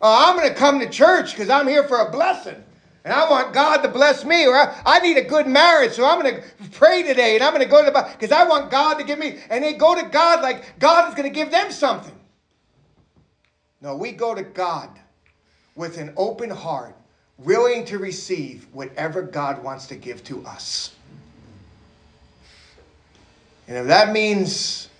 Oh, 0.00 0.30
I'm 0.30 0.36
going 0.36 0.48
to 0.48 0.54
come 0.54 0.80
to 0.80 0.88
church 0.88 1.32
because 1.32 1.50
I'm 1.50 1.68
here 1.68 1.84
for 1.84 1.98
a 1.98 2.10
blessing. 2.10 2.62
And 3.08 3.16
I 3.16 3.30
want 3.30 3.54
God 3.54 3.78
to 3.78 3.88
bless 3.88 4.22
me, 4.22 4.46
or 4.46 4.54
I, 4.54 4.82
I 4.84 5.00
need 5.00 5.16
a 5.16 5.22
good 5.22 5.46
marriage, 5.46 5.92
so 5.92 6.04
I'm 6.04 6.20
going 6.20 6.42
to 6.42 6.42
pray 6.72 7.02
today, 7.02 7.36
and 7.36 7.42
I'm 7.42 7.54
going 7.54 7.64
to 7.64 7.70
go 7.70 7.82
to 7.82 7.90
the 7.90 8.06
because 8.12 8.32
I 8.32 8.46
want 8.46 8.70
God 8.70 8.98
to 8.98 9.04
give 9.04 9.18
me. 9.18 9.38
And 9.48 9.64
they 9.64 9.72
go 9.72 9.94
to 9.98 10.06
God 10.10 10.42
like 10.42 10.78
God 10.78 11.08
is 11.08 11.14
going 11.14 11.26
to 11.26 11.34
give 11.34 11.50
them 11.50 11.70
something. 11.70 12.14
No, 13.80 13.96
we 13.96 14.12
go 14.12 14.34
to 14.34 14.42
God 14.42 14.90
with 15.74 15.96
an 15.96 16.12
open 16.18 16.50
heart, 16.50 16.94
willing 17.38 17.86
to 17.86 17.98
receive 17.98 18.66
whatever 18.72 19.22
God 19.22 19.64
wants 19.64 19.86
to 19.86 19.96
give 19.96 20.22
to 20.24 20.44
us. 20.44 20.94
And 23.68 23.78
if 23.78 23.86
that 23.86 24.12
means 24.12 24.90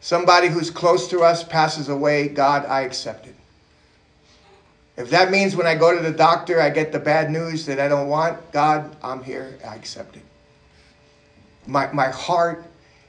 somebody 0.00 0.48
who's 0.48 0.70
close 0.70 1.08
to 1.08 1.20
us 1.20 1.44
passes 1.44 1.90
away, 1.90 2.28
God, 2.28 2.64
I 2.64 2.84
accept 2.84 3.26
it. 3.26 3.33
If 4.96 5.10
that 5.10 5.30
means 5.30 5.56
when 5.56 5.66
I 5.66 5.74
go 5.74 5.94
to 5.96 6.02
the 6.02 6.16
doctor, 6.16 6.60
I 6.60 6.70
get 6.70 6.92
the 6.92 7.00
bad 7.00 7.30
news 7.30 7.66
that 7.66 7.80
I 7.80 7.88
don't 7.88 8.08
want, 8.08 8.52
God, 8.52 8.94
I'm 9.02 9.24
here. 9.24 9.58
I 9.66 9.74
accept 9.74 10.16
it. 10.16 10.22
My, 11.66 11.92
my 11.92 12.10
heart 12.10 12.64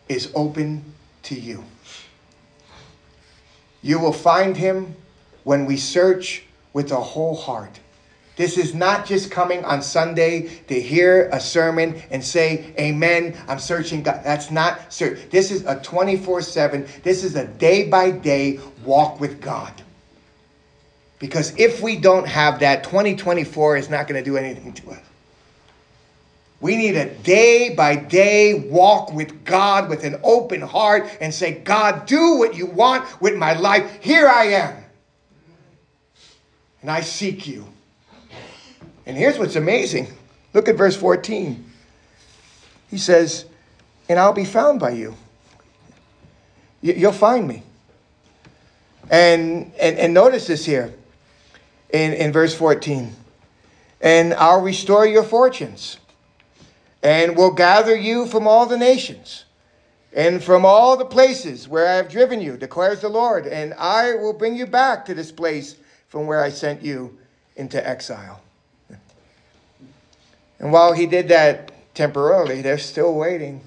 is 0.09 0.31
open 0.33 0.93
to 1.23 1.35
you. 1.35 1.63
You 3.81 3.99
will 3.99 4.13
find 4.13 4.57
him 4.57 4.95
when 5.43 5.65
we 5.65 5.77
search 5.77 6.43
with 6.73 6.91
a 6.91 6.99
whole 6.99 7.35
heart. 7.35 7.79
This 8.35 8.57
is 8.57 8.73
not 8.73 9.05
just 9.05 9.31
coming 9.31 9.63
on 9.63 9.81
Sunday 9.81 10.49
to 10.67 10.81
hear 10.81 11.29
a 11.29 11.39
sermon 11.39 12.01
and 12.09 12.23
say, 12.23 12.73
Amen, 12.77 13.37
I'm 13.47 13.59
searching 13.59 14.03
God. 14.03 14.21
That's 14.23 14.51
not 14.51 14.91
search. 14.91 15.29
This 15.29 15.51
is 15.51 15.65
a 15.65 15.79
24 15.79 16.41
7, 16.41 16.87
this 17.03 17.23
is 17.23 17.35
a 17.35 17.47
day 17.47 17.87
by 17.87 18.11
day 18.11 18.59
walk 18.83 19.21
with 19.21 19.39
God. 19.39 19.84
Because 21.25 21.57
if 21.57 21.81
we 21.81 21.95
don't 21.95 22.27
have 22.27 22.59
that, 22.59 22.83
2024 22.83 23.77
is 23.77 23.89
not 23.89 24.07
going 24.07 24.23
to 24.23 24.29
do 24.29 24.37
anything 24.37 24.73
to 24.73 24.91
us. 24.91 24.99
We 26.61 26.77
need 26.77 26.95
a 26.95 27.09
day 27.15 27.73
by 27.73 27.95
day 27.95 28.53
walk 28.53 29.11
with 29.11 29.43
God 29.43 29.89
with 29.89 30.03
an 30.03 30.19
open 30.23 30.61
heart 30.61 31.09
and 31.19 31.33
say, 31.33 31.55
God, 31.55 32.05
do 32.05 32.37
what 32.37 32.55
you 32.55 32.67
want 32.67 33.19
with 33.19 33.35
my 33.35 33.53
life. 33.53 34.03
Here 34.03 34.27
I 34.27 34.43
am. 34.45 34.83
And 36.83 36.91
I 36.91 37.01
seek 37.01 37.47
you. 37.47 37.65
And 39.07 39.17
here's 39.17 39.39
what's 39.39 39.55
amazing 39.55 40.07
look 40.53 40.69
at 40.69 40.75
verse 40.75 40.95
14. 40.95 41.71
He 42.91 42.99
says, 42.99 43.45
And 44.07 44.19
I'll 44.19 44.31
be 44.31 44.45
found 44.45 44.79
by 44.79 44.91
you. 44.91 45.15
You'll 46.83 47.11
find 47.11 47.47
me. 47.47 47.63
And, 49.09 49.73
and, 49.79 49.97
and 49.97 50.13
notice 50.13 50.45
this 50.45 50.65
here 50.65 50.93
in, 51.89 52.13
in 52.13 52.31
verse 52.31 52.55
14. 52.55 53.13
And 54.01 54.33
I'll 54.33 54.61
restore 54.61 55.05
your 55.05 55.23
fortunes, 55.23 55.97
and 57.01 57.35
will 57.35 57.51
gather 57.51 57.95
you 57.95 58.25
from 58.25 58.47
all 58.47 58.65
the 58.65 58.77
nations, 58.77 59.45
and 60.13 60.43
from 60.43 60.65
all 60.65 60.97
the 60.97 61.05
places 61.05 61.67
where 61.67 61.87
I 61.87 61.95
have 61.95 62.09
driven 62.09 62.41
you, 62.41 62.57
declares 62.57 63.01
the 63.01 63.09
Lord, 63.09 63.47
and 63.47 63.73
I 63.75 64.15
will 64.15 64.33
bring 64.33 64.55
you 64.55 64.65
back 64.65 65.05
to 65.05 65.13
this 65.13 65.31
place 65.31 65.75
from 66.07 66.27
where 66.27 66.43
I 66.43 66.49
sent 66.49 66.81
you 66.81 67.17
into 67.55 67.85
exile. 67.85 68.41
And 70.59 70.71
while 70.71 70.93
he 70.93 71.05
did 71.05 71.27
that 71.29 71.71
temporarily, 71.93 72.61
they're 72.61 72.77
still 72.77 73.13
waiting. 73.13 73.61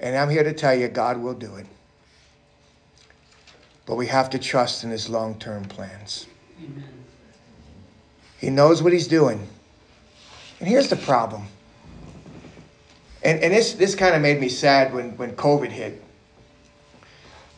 And 0.00 0.16
I'm 0.16 0.30
here 0.30 0.44
to 0.44 0.52
tell 0.52 0.74
you, 0.74 0.88
God 0.88 1.18
will 1.18 1.34
do 1.34 1.56
it. 1.56 1.66
But 3.88 3.96
we 3.96 4.06
have 4.08 4.28
to 4.30 4.38
trust 4.38 4.84
in 4.84 4.90
his 4.90 5.08
long 5.08 5.38
term 5.38 5.64
plans. 5.64 6.26
Amen. 6.62 6.84
He 8.38 8.50
knows 8.50 8.82
what 8.82 8.92
he's 8.92 9.08
doing. 9.08 9.48
And 10.60 10.68
here's 10.68 10.90
the 10.90 10.96
problem. 10.96 11.46
And, 13.22 13.40
and 13.40 13.52
this, 13.52 13.72
this 13.72 13.94
kind 13.94 14.14
of 14.14 14.20
made 14.20 14.40
me 14.40 14.50
sad 14.50 14.92
when, 14.92 15.16
when 15.16 15.34
COVID 15.36 15.70
hit. 15.70 16.04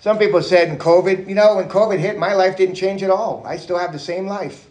Some 0.00 0.18
people 0.18 0.40
said 0.40 0.68
in 0.68 0.78
COVID, 0.78 1.28
you 1.28 1.34
know, 1.34 1.56
when 1.56 1.68
COVID 1.68 1.98
hit, 1.98 2.16
my 2.16 2.34
life 2.34 2.56
didn't 2.56 2.76
change 2.76 3.02
at 3.02 3.10
all. 3.10 3.42
I 3.44 3.56
still 3.56 3.76
have 3.76 3.92
the 3.92 3.98
same 3.98 4.28
life. 4.28 4.68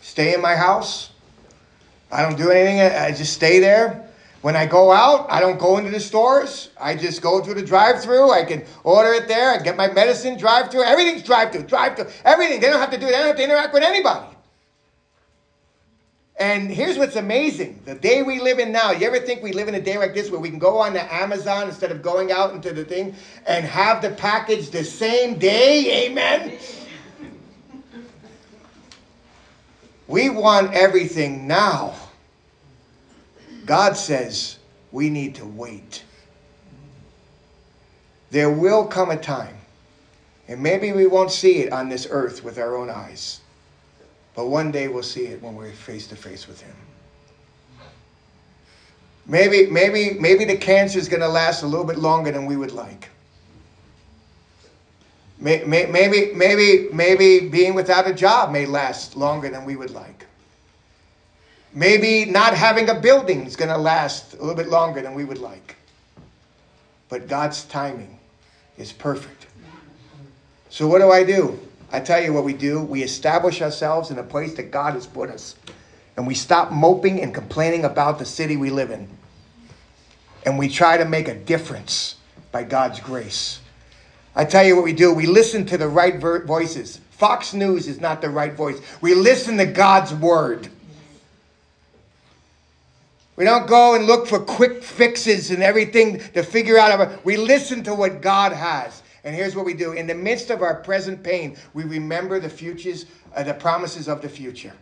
Stay 0.00 0.34
in 0.34 0.40
my 0.40 0.56
house. 0.56 1.12
I 2.10 2.22
don't 2.22 2.36
do 2.36 2.50
anything. 2.50 2.80
I 2.80 3.12
just 3.12 3.34
stay 3.34 3.60
there. 3.60 4.09
When 4.42 4.56
I 4.56 4.64
go 4.64 4.90
out, 4.90 5.26
I 5.28 5.40
don't 5.40 5.58
go 5.58 5.76
into 5.76 5.90
the 5.90 6.00
stores. 6.00 6.70
I 6.80 6.94
just 6.94 7.20
go 7.20 7.42
through 7.42 7.54
the 7.54 7.62
drive-through. 7.62 8.30
I 8.30 8.44
can 8.44 8.64
order 8.84 9.12
it 9.12 9.28
there. 9.28 9.50
I 9.50 9.58
get 9.58 9.76
my 9.76 9.92
medicine 9.92 10.38
drive-through. 10.38 10.82
Everything's 10.82 11.22
drive-through, 11.22 11.64
drive-through. 11.64 12.06
Everything. 12.24 12.60
They 12.60 12.68
don't 12.68 12.80
have 12.80 12.90
to 12.90 12.98
do 12.98 13.06
it. 13.06 13.10
They 13.10 13.18
don't 13.18 13.26
have 13.26 13.36
to 13.36 13.44
interact 13.44 13.74
with 13.74 13.82
anybody. 13.82 14.26
And 16.38 16.70
here's 16.70 16.96
what's 16.96 17.16
amazing. 17.16 17.82
The 17.84 17.94
day 17.94 18.22
we 18.22 18.40
live 18.40 18.58
in 18.58 18.72
now, 18.72 18.92
you 18.92 19.06
ever 19.06 19.18
think 19.18 19.42
we 19.42 19.52
live 19.52 19.68
in 19.68 19.74
a 19.74 19.80
day 19.80 19.98
like 19.98 20.14
this 20.14 20.30
where 20.30 20.40
we 20.40 20.48
can 20.48 20.58
go 20.58 20.78
on 20.78 20.94
to 20.94 21.14
Amazon 21.14 21.68
instead 21.68 21.90
of 21.90 22.00
going 22.00 22.32
out 22.32 22.54
into 22.54 22.72
the 22.72 22.82
thing 22.82 23.14
and 23.46 23.62
have 23.66 24.00
the 24.00 24.08
package 24.12 24.70
the 24.70 24.82
same 24.82 25.38
day? 25.38 26.06
Amen? 26.06 26.56
We 30.08 30.30
want 30.30 30.72
everything 30.72 31.46
now. 31.46 31.94
God 33.66 33.96
says 33.96 34.58
we 34.92 35.10
need 35.10 35.34
to 35.36 35.46
wait. 35.46 36.04
There 38.30 38.50
will 38.50 38.86
come 38.86 39.10
a 39.10 39.16
time, 39.16 39.56
and 40.48 40.62
maybe 40.62 40.92
we 40.92 41.06
won't 41.06 41.30
see 41.30 41.58
it 41.58 41.72
on 41.72 41.88
this 41.88 42.06
earth 42.10 42.44
with 42.44 42.58
our 42.58 42.76
own 42.76 42.88
eyes, 42.88 43.40
but 44.34 44.46
one 44.46 44.70
day 44.70 44.88
we'll 44.88 45.02
see 45.02 45.26
it 45.26 45.42
when 45.42 45.56
we're 45.56 45.72
face 45.72 46.06
to 46.08 46.16
face 46.16 46.46
with 46.46 46.60
Him. 46.60 46.76
Maybe, 49.26 49.66
maybe, 49.66 50.18
maybe 50.18 50.44
the 50.44 50.56
cancer 50.56 50.98
is 50.98 51.08
going 51.08 51.20
to 51.20 51.28
last 51.28 51.62
a 51.62 51.66
little 51.66 51.86
bit 51.86 51.98
longer 51.98 52.32
than 52.32 52.46
we 52.46 52.56
would 52.56 52.72
like. 52.72 53.08
Maybe, 55.38 55.64
maybe, 55.64 56.88
maybe 56.92 57.48
being 57.48 57.74
without 57.74 58.08
a 58.08 58.12
job 58.12 58.52
may 58.52 58.66
last 58.66 59.16
longer 59.16 59.48
than 59.48 59.64
we 59.64 59.76
would 59.76 59.90
like. 59.90 60.26
Maybe 61.72 62.24
not 62.24 62.54
having 62.54 62.88
a 62.88 62.94
building 62.94 63.46
is 63.46 63.56
going 63.56 63.70
to 63.70 63.78
last 63.78 64.34
a 64.34 64.38
little 64.38 64.54
bit 64.54 64.68
longer 64.68 65.00
than 65.00 65.14
we 65.14 65.24
would 65.24 65.38
like. 65.38 65.76
But 67.08 67.28
God's 67.28 67.64
timing 67.64 68.18
is 68.76 68.92
perfect. 68.92 69.46
So, 70.68 70.86
what 70.86 71.00
do 71.00 71.10
I 71.10 71.24
do? 71.24 71.58
I 71.92 72.00
tell 72.00 72.22
you 72.22 72.32
what 72.32 72.44
we 72.44 72.52
do. 72.52 72.80
We 72.80 73.02
establish 73.02 73.60
ourselves 73.62 74.10
in 74.10 74.18
a 74.18 74.22
place 74.22 74.54
that 74.54 74.70
God 74.70 74.94
has 74.94 75.06
put 75.06 75.30
us. 75.30 75.56
and 76.16 76.26
we 76.26 76.34
stop 76.34 76.70
moping 76.70 77.22
and 77.22 77.32
complaining 77.32 77.84
about 77.84 78.18
the 78.18 78.26
city 78.26 78.56
we 78.56 78.68
live 78.68 78.90
in. 78.90 79.08
And 80.44 80.58
we 80.58 80.68
try 80.68 80.98
to 80.98 81.04
make 81.04 81.28
a 81.28 81.34
difference 81.34 82.16
by 82.52 82.64
God's 82.64 83.00
grace. 83.00 83.60
I 84.36 84.44
tell 84.44 84.64
you 84.64 84.76
what 84.76 84.84
we 84.84 84.92
do 84.92 85.12
we 85.14 85.26
listen 85.26 85.64
to 85.66 85.78
the 85.78 85.88
right 85.88 86.18
voices. 86.18 87.00
Fox 87.10 87.54
News 87.54 87.88
is 87.88 88.00
not 88.00 88.20
the 88.20 88.30
right 88.30 88.52
voice. 88.52 88.80
We 89.00 89.14
listen 89.14 89.56
to 89.58 89.66
God's 89.66 90.14
word. 90.14 90.68
We 93.40 93.46
don't 93.46 93.66
go 93.66 93.94
and 93.94 94.04
look 94.04 94.26
for 94.26 94.38
quick 94.38 94.82
fixes 94.82 95.50
and 95.50 95.62
everything 95.62 96.18
to 96.34 96.42
figure 96.42 96.76
out. 96.76 97.24
We 97.24 97.38
listen 97.38 97.82
to 97.84 97.94
what 97.94 98.20
God 98.20 98.52
has. 98.52 99.02
And 99.24 99.34
here's 99.34 99.56
what 99.56 99.64
we 99.64 99.72
do. 99.72 99.92
In 99.92 100.06
the 100.06 100.14
midst 100.14 100.50
of 100.50 100.60
our 100.60 100.74
present 100.82 101.22
pain, 101.22 101.56
we 101.72 101.84
remember 101.84 102.38
the 102.38 102.50
futures, 102.50 103.06
uh, 103.34 103.42
the 103.42 103.54
promises 103.54 104.08
of 104.08 104.20
the 104.20 104.28
future. 104.28 104.74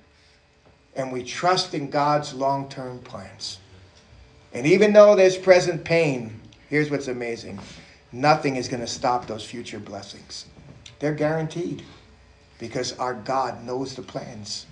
And 0.96 1.12
we 1.12 1.22
trust 1.22 1.72
in 1.72 1.88
God's 1.88 2.34
long-term 2.34 2.98
plans. 3.02 3.58
And 4.52 4.66
even 4.66 4.92
though 4.92 5.14
there's 5.14 5.38
present 5.38 5.84
pain, 5.84 6.40
here's 6.68 6.90
what's 6.90 7.06
amazing. 7.06 7.60
Nothing 8.10 8.56
is 8.56 8.66
going 8.66 8.80
to 8.80 8.88
stop 8.88 9.28
those 9.28 9.44
future 9.44 9.78
blessings. 9.78 10.46
They're 10.98 11.14
guaranteed 11.14 11.84
because 12.58 12.98
our 12.98 13.14
God 13.14 13.62
knows 13.62 13.94
the 13.94 14.02
plans. 14.02 14.66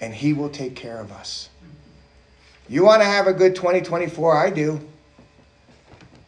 And 0.00 0.12
he 0.12 0.34
will 0.34 0.50
take 0.50 0.76
care 0.76 0.98
of 0.98 1.12
us. 1.12 1.49
You 2.70 2.84
want 2.84 3.02
to 3.02 3.04
have 3.04 3.26
a 3.26 3.32
good 3.32 3.56
2024? 3.56 4.36
I 4.36 4.48
do. 4.48 4.80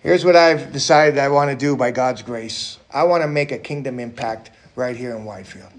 Here's 0.01 0.25
what 0.25 0.35
I've 0.35 0.73
decided 0.73 1.17
I 1.17 1.29
want 1.29 1.53
to 1.53 1.57
do 1.57 1.77
by 1.77 1.93
God's 1.93 2.23
grace 2.23 2.79
I 2.93 3.05
want 3.05 3.23
to 3.23 3.29
make 3.29 3.53
a 3.53 3.59
kingdom 3.59 4.01
impact 4.01 4.51
right 4.75 4.97
here 4.97 5.15
in 5.15 5.25
Widefield. 5.25 5.71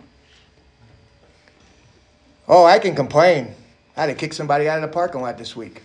Oh, 2.47 2.63
I 2.63 2.80
can 2.80 2.95
complain. 2.95 3.54
I 3.97 4.02
had 4.02 4.08
to 4.08 4.15
kick 4.15 4.32
somebody 4.32 4.69
out 4.69 4.82
of 4.82 4.82
the 4.84 4.88
parking 4.88 5.21
lot 5.21 5.38
this 5.38 5.54
week. 5.54 5.84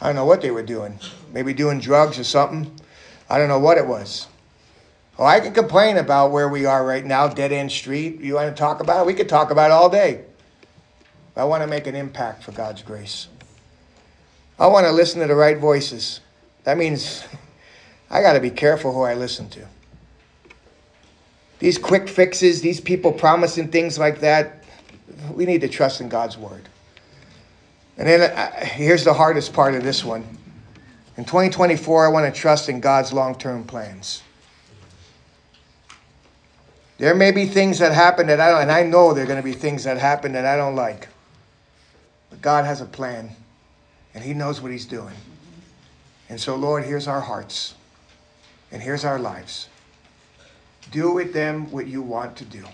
I 0.00 0.06
don't 0.06 0.16
know 0.16 0.24
what 0.24 0.40
they 0.40 0.50
were 0.50 0.62
doing. 0.62 0.98
Maybe 1.30 1.52
doing 1.52 1.78
drugs 1.78 2.18
or 2.18 2.24
something. 2.24 2.72
I 3.28 3.36
don't 3.36 3.48
know 3.48 3.58
what 3.58 3.76
it 3.76 3.86
was. 3.86 4.28
Oh, 5.18 5.26
I 5.26 5.40
can 5.40 5.52
complain 5.52 5.98
about 5.98 6.32
where 6.32 6.48
we 6.48 6.64
are 6.64 6.86
right 6.86 7.04
now, 7.04 7.28
dead 7.28 7.52
end 7.52 7.70
street. 7.70 8.18
You 8.22 8.34
want 8.34 8.56
to 8.56 8.58
talk 8.58 8.80
about 8.80 9.02
it? 9.02 9.06
We 9.06 9.14
could 9.14 9.28
talk 9.28 9.50
about 9.50 9.70
it 9.70 9.74
all 9.74 9.90
day. 9.90 10.24
I 11.36 11.44
want 11.44 11.62
to 11.62 11.66
make 11.66 11.86
an 11.86 11.94
impact 11.94 12.42
for 12.42 12.52
God's 12.52 12.82
grace. 12.82 13.28
I 14.62 14.68
want 14.68 14.86
to 14.86 14.92
listen 14.92 15.20
to 15.20 15.26
the 15.26 15.34
right 15.34 15.58
voices. 15.58 16.20
That 16.62 16.78
means 16.78 17.24
I 18.10 18.22
got 18.22 18.34
to 18.34 18.40
be 18.40 18.50
careful 18.50 18.92
who 18.92 19.02
I 19.02 19.14
listen 19.14 19.48
to. 19.50 19.66
These 21.58 21.78
quick 21.78 22.08
fixes, 22.08 22.60
these 22.60 22.80
people 22.80 23.10
promising 23.10 23.72
things 23.72 23.98
like 23.98 24.20
that, 24.20 24.62
we 25.32 25.46
need 25.46 25.62
to 25.62 25.68
trust 25.68 26.00
in 26.00 26.08
God's 26.08 26.38
word. 26.38 26.68
And 27.98 28.06
then 28.06 28.20
uh, 28.30 28.64
here's 28.64 29.02
the 29.02 29.14
hardest 29.14 29.52
part 29.52 29.74
of 29.74 29.82
this 29.82 30.04
one. 30.04 30.38
In 31.16 31.24
2024, 31.24 32.06
I 32.06 32.08
want 32.08 32.32
to 32.32 32.40
trust 32.40 32.68
in 32.68 32.78
God's 32.78 33.12
long 33.12 33.34
term 33.34 33.64
plans. 33.64 34.22
There 36.98 37.16
may 37.16 37.32
be 37.32 37.46
things 37.46 37.80
that 37.80 37.90
happen 37.90 38.28
that 38.28 38.38
I 38.38 38.50
don't, 38.50 38.62
and 38.62 38.70
I 38.70 38.84
know 38.84 39.12
there 39.12 39.24
are 39.24 39.26
going 39.26 39.42
to 39.42 39.44
be 39.44 39.54
things 39.54 39.82
that 39.84 39.98
happen 39.98 40.32
that 40.32 40.46
I 40.46 40.56
don't 40.56 40.76
like. 40.76 41.08
But 42.30 42.40
God 42.40 42.64
has 42.64 42.80
a 42.80 42.86
plan 42.86 43.34
and 44.14 44.22
He 44.22 44.34
knows 44.34 44.60
what 44.60 44.72
He's 44.72 44.86
doing. 44.86 45.14
And 46.28 46.40
so, 46.40 46.56
Lord, 46.56 46.84
here's 46.84 47.06
our 47.06 47.20
hearts, 47.20 47.74
and 48.70 48.80
here's 48.82 49.04
our 49.04 49.18
lives. 49.18 49.68
Do 50.90 51.12
with 51.12 51.32
them 51.32 51.70
what 51.70 51.86
you 51.86 52.02
want 52.02 52.36
to 52.38 52.44
do. 52.44 52.64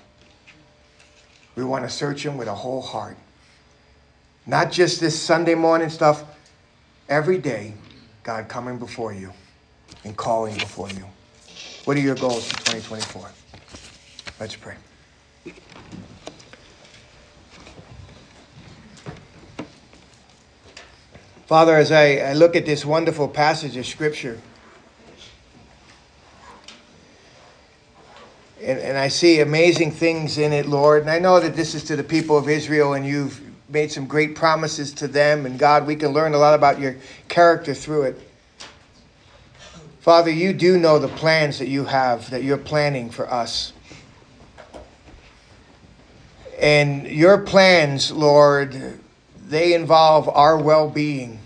We 1.56 1.64
want 1.64 1.84
to 1.84 1.90
search 1.90 2.22
them 2.22 2.36
with 2.36 2.48
a 2.48 2.54
whole 2.54 2.82
heart. 2.82 3.16
Not 4.46 4.70
just 4.70 5.00
this 5.00 5.20
Sunday 5.20 5.54
morning 5.54 5.90
stuff, 5.90 6.24
every 7.08 7.38
day, 7.38 7.74
God 8.22 8.48
coming 8.48 8.78
before 8.78 9.12
you 9.12 9.32
and 10.04 10.16
calling 10.16 10.54
before 10.54 10.90
you. 10.90 11.04
What 11.84 11.96
are 11.96 12.00
your 12.00 12.14
goals 12.14 12.46
for 12.46 12.58
2024? 12.58 13.30
Let's 14.38 14.56
pray. 14.56 14.74
Father, 21.48 21.76
as 21.76 21.90
I, 21.90 22.16
I 22.16 22.32
look 22.34 22.54
at 22.56 22.66
this 22.66 22.84
wonderful 22.84 23.26
passage 23.26 23.74
of 23.78 23.86
Scripture, 23.86 24.38
and, 28.60 28.78
and 28.78 28.98
I 28.98 29.08
see 29.08 29.40
amazing 29.40 29.92
things 29.92 30.36
in 30.36 30.52
it, 30.52 30.66
Lord, 30.66 31.00
and 31.00 31.10
I 31.10 31.18
know 31.18 31.40
that 31.40 31.56
this 31.56 31.74
is 31.74 31.84
to 31.84 31.96
the 31.96 32.04
people 32.04 32.36
of 32.36 32.50
Israel, 32.50 32.92
and 32.92 33.06
you've 33.06 33.40
made 33.70 33.90
some 33.90 34.06
great 34.06 34.36
promises 34.36 34.92
to 34.92 35.08
them, 35.08 35.46
and 35.46 35.58
God, 35.58 35.86
we 35.86 35.96
can 35.96 36.10
learn 36.10 36.34
a 36.34 36.36
lot 36.36 36.52
about 36.52 36.78
your 36.78 36.96
character 37.28 37.72
through 37.72 38.02
it. 38.02 38.20
Father, 40.00 40.30
you 40.30 40.52
do 40.52 40.76
know 40.76 40.98
the 40.98 41.08
plans 41.08 41.60
that 41.60 41.68
you 41.68 41.86
have, 41.86 42.28
that 42.28 42.42
you're 42.42 42.58
planning 42.58 43.08
for 43.08 43.26
us. 43.26 43.72
And 46.60 47.06
your 47.06 47.38
plans, 47.38 48.12
Lord, 48.12 49.00
they 49.48 49.72
involve 49.72 50.28
our 50.28 50.58
well 50.58 50.90
being. 50.90 51.38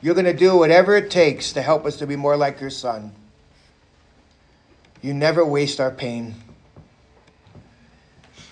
You're 0.00 0.14
going 0.14 0.26
to 0.26 0.32
do 0.32 0.56
whatever 0.56 0.96
it 0.96 1.10
takes 1.10 1.52
to 1.52 1.62
help 1.62 1.84
us 1.84 1.96
to 1.98 2.06
be 2.06 2.16
more 2.16 2.36
like 2.36 2.60
your 2.60 2.70
son. 2.70 3.12
You 5.00 5.14
never 5.14 5.44
waste 5.44 5.80
our 5.80 5.90
pain. 5.90 6.34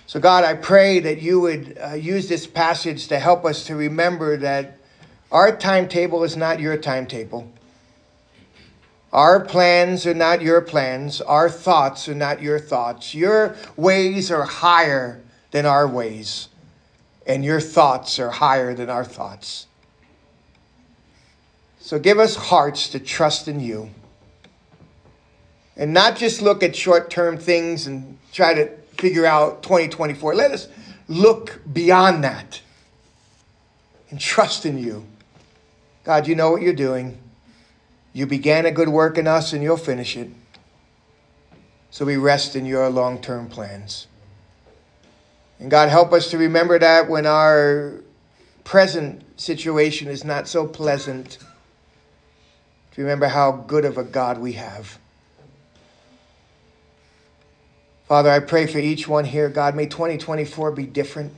So, 0.07 0.20
God, 0.20 0.44
I 0.44 0.55
pray 0.55 1.00
that 1.00 1.20
you 1.20 1.40
would 1.40 1.79
uh, 1.79 1.94
use 1.94 2.29
this 2.29 2.46
passage 2.46 3.09
to 3.09 3.18
help 3.18 3.44
us 3.44 3.64
to 3.64 3.74
remember 3.74 4.37
that 4.37 4.79
our 5.33 5.55
timetable 5.57 6.22
is 6.22 6.37
not 6.37 6.61
your 6.61 6.76
timetable. 6.76 7.52
Our 9.12 9.40
plans 9.40 10.07
are 10.07 10.14
not 10.14 10.42
your 10.42 10.61
plans. 10.61 11.20
Our 11.20 11.50
thoughts 11.50 12.09
are 12.09 12.14
not 12.14 12.42
your 12.42 12.61
thoughts. 12.61 13.14
Your 13.14 13.57
ways 13.76 14.31
are 14.31 14.44
higher 14.44 15.20
than 15.50 15.66
our 15.66 15.88
ways 15.88 16.48
and 17.26 17.44
your 17.44 17.60
thoughts 17.60 18.18
are 18.18 18.30
higher 18.30 18.74
than 18.74 18.88
our 18.88 19.04
thoughts. 19.04 19.66
So 21.80 21.98
give 21.98 22.18
us 22.18 22.36
hearts 22.36 22.88
to 22.90 23.00
trust 23.00 23.48
in 23.48 23.60
you 23.60 23.90
and 25.76 25.92
not 25.92 26.16
just 26.16 26.40
look 26.40 26.62
at 26.62 26.74
short 26.74 27.10
term 27.10 27.36
things 27.36 27.86
and 27.86 28.18
try 28.32 28.54
to 28.54 28.68
figure 28.96 29.26
out 29.26 29.62
2024. 29.62 30.34
Let 30.34 30.52
us 30.52 30.68
look 31.08 31.60
beyond 31.70 32.24
that 32.24 32.60
and 34.10 34.20
trust 34.20 34.64
in 34.64 34.78
you. 34.78 35.04
God, 36.04 36.26
you 36.26 36.34
know 36.34 36.50
what 36.50 36.62
you're 36.62 36.72
doing. 36.72 37.18
You 38.12 38.26
began 38.26 38.64
a 38.64 38.70
good 38.70 38.88
work 38.88 39.18
in 39.18 39.26
us 39.26 39.52
and 39.52 39.62
you'll 39.62 39.76
finish 39.76 40.16
it. 40.16 40.30
So 41.90 42.04
we 42.04 42.16
rest 42.16 42.56
in 42.56 42.64
your 42.64 42.88
long 42.88 43.20
term 43.20 43.48
plans. 43.48 44.06
And 45.58 45.70
God, 45.70 45.88
help 45.88 46.12
us 46.12 46.30
to 46.30 46.38
remember 46.38 46.78
that 46.78 47.08
when 47.08 47.26
our 47.26 48.00
present 48.64 49.22
situation 49.40 50.08
is 50.08 50.24
not 50.24 50.48
so 50.48 50.66
pleasant, 50.66 51.38
to 52.92 53.02
remember 53.02 53.28
how 53.28 53.52
good 53.52 53.84
of 53.84 53.98
a 53.98 54.04
God 54.04 54.38
we 54.38 54.52
have. 54.52 54.98
Father, 58.08 58.30
I 58.30 58.38
pray 58.38 58.66
for 58.66 58.78
each 58.78 59.08
one 59.08 59.24
here. 59.24 59.48
God, 59.48 59.74
may 59.74 59.86
2024 59.86 60.70
be 60.72 60.86
different. 60.86 61.32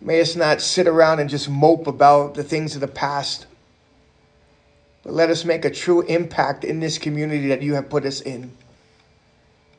May 0.00 0.20
us 0.20 0.36
not 0.36 0.60
sit 0.60 0.86
around 0.86 1.20
and 1.20 1.28
just 1.28 1.48
mope 1.48 1.86
about 1.86 2.34
the 2.34 2.44
things 2.44 2.74
of 2.74 2.80
the 2.80 2.88
past, 2.88 3.46
but 5.02 5.12
let 5.12 5.30
us 5.30 5.44
make 5.44 5.64
a 5.64 5.70
true 5.70 6.02
impact 6.02 6.64
in 6.64 6.80
this 6.80 6.98
community 6.98 7.48
that 7.48 7.62
you 7.62 7.74
have 7.74 7.88
put 7.88 8.04
us 8.04 8.20
in. 8.20 8.52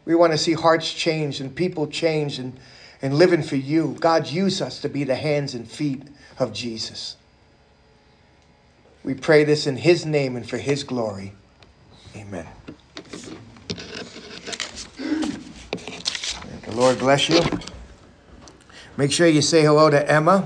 We 0.08 0.16
want 0.16 0.32
to 0.32 0.38
see 0.38 0.54
hearts 0.54 0.94
change 0.94 1.42
and 1.42 1.54
people 1.54 1.86
change 1.86 2.40
and, 2.40 2.58
and 3.02 3.14
living 3.16 3.44
for 3.44 3.58
you. 3.58 3.98
God, 4.00 4.28
use 4.28 4.62
us 4.62 4.80
to 4.80 4.88
be 4.88 5.04
the 5.04 5.16
hands 5.16 5.54
and 5.54 5.70
feet 5.70 6.04
of 6.40 6.54
Jesus. 6.54 7.18
We 9.04 9.16
pray 9.16 9.44
this 9.44 9.68
in 9.68 9.76
his 9.76 10.06
name 10.06 10.38
and 10.38 10.50
for 10.50 10.60
his 10.60 10.86
glory. 10.86 11.34
Amen. 12.16 12.48
The 16.64 16.74
Lord 16.74 17.00
bless 17.00 17.28
you. 17.28 17.42
Make 18.96 19.12
sure 19.12 19.28
you 19.28 19.42
say 19.42 19.62
hello 19.62 19.90
to 19.90 20.10
Emma. 20.10 20.46